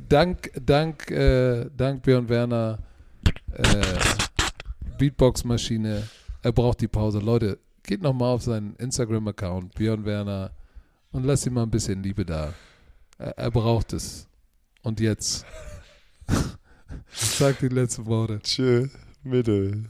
[0.09, 2.79] dank, dank, äh, dank Björn Werner,
[3.53, 3.83] äh,
[4.99, 6.03] Beatbox-Maschine,
[6.43, 7.19] er braucht die Pause.
[7.19, 10.53] Leute, geht nochmal auf seinen Instagram-Account, Björn Werner,
[11.11, 12.55] und lasst ihm mal ein bisschen Liebe da.
[13.19, 14.27] Er, er braucht es.
[14.83, 15.45] Und jetzt,
[17.13, 18.41] sag die letzten Worte.
[18.43, 18.89] Tschö,
[19.23, 19.85] Mittel.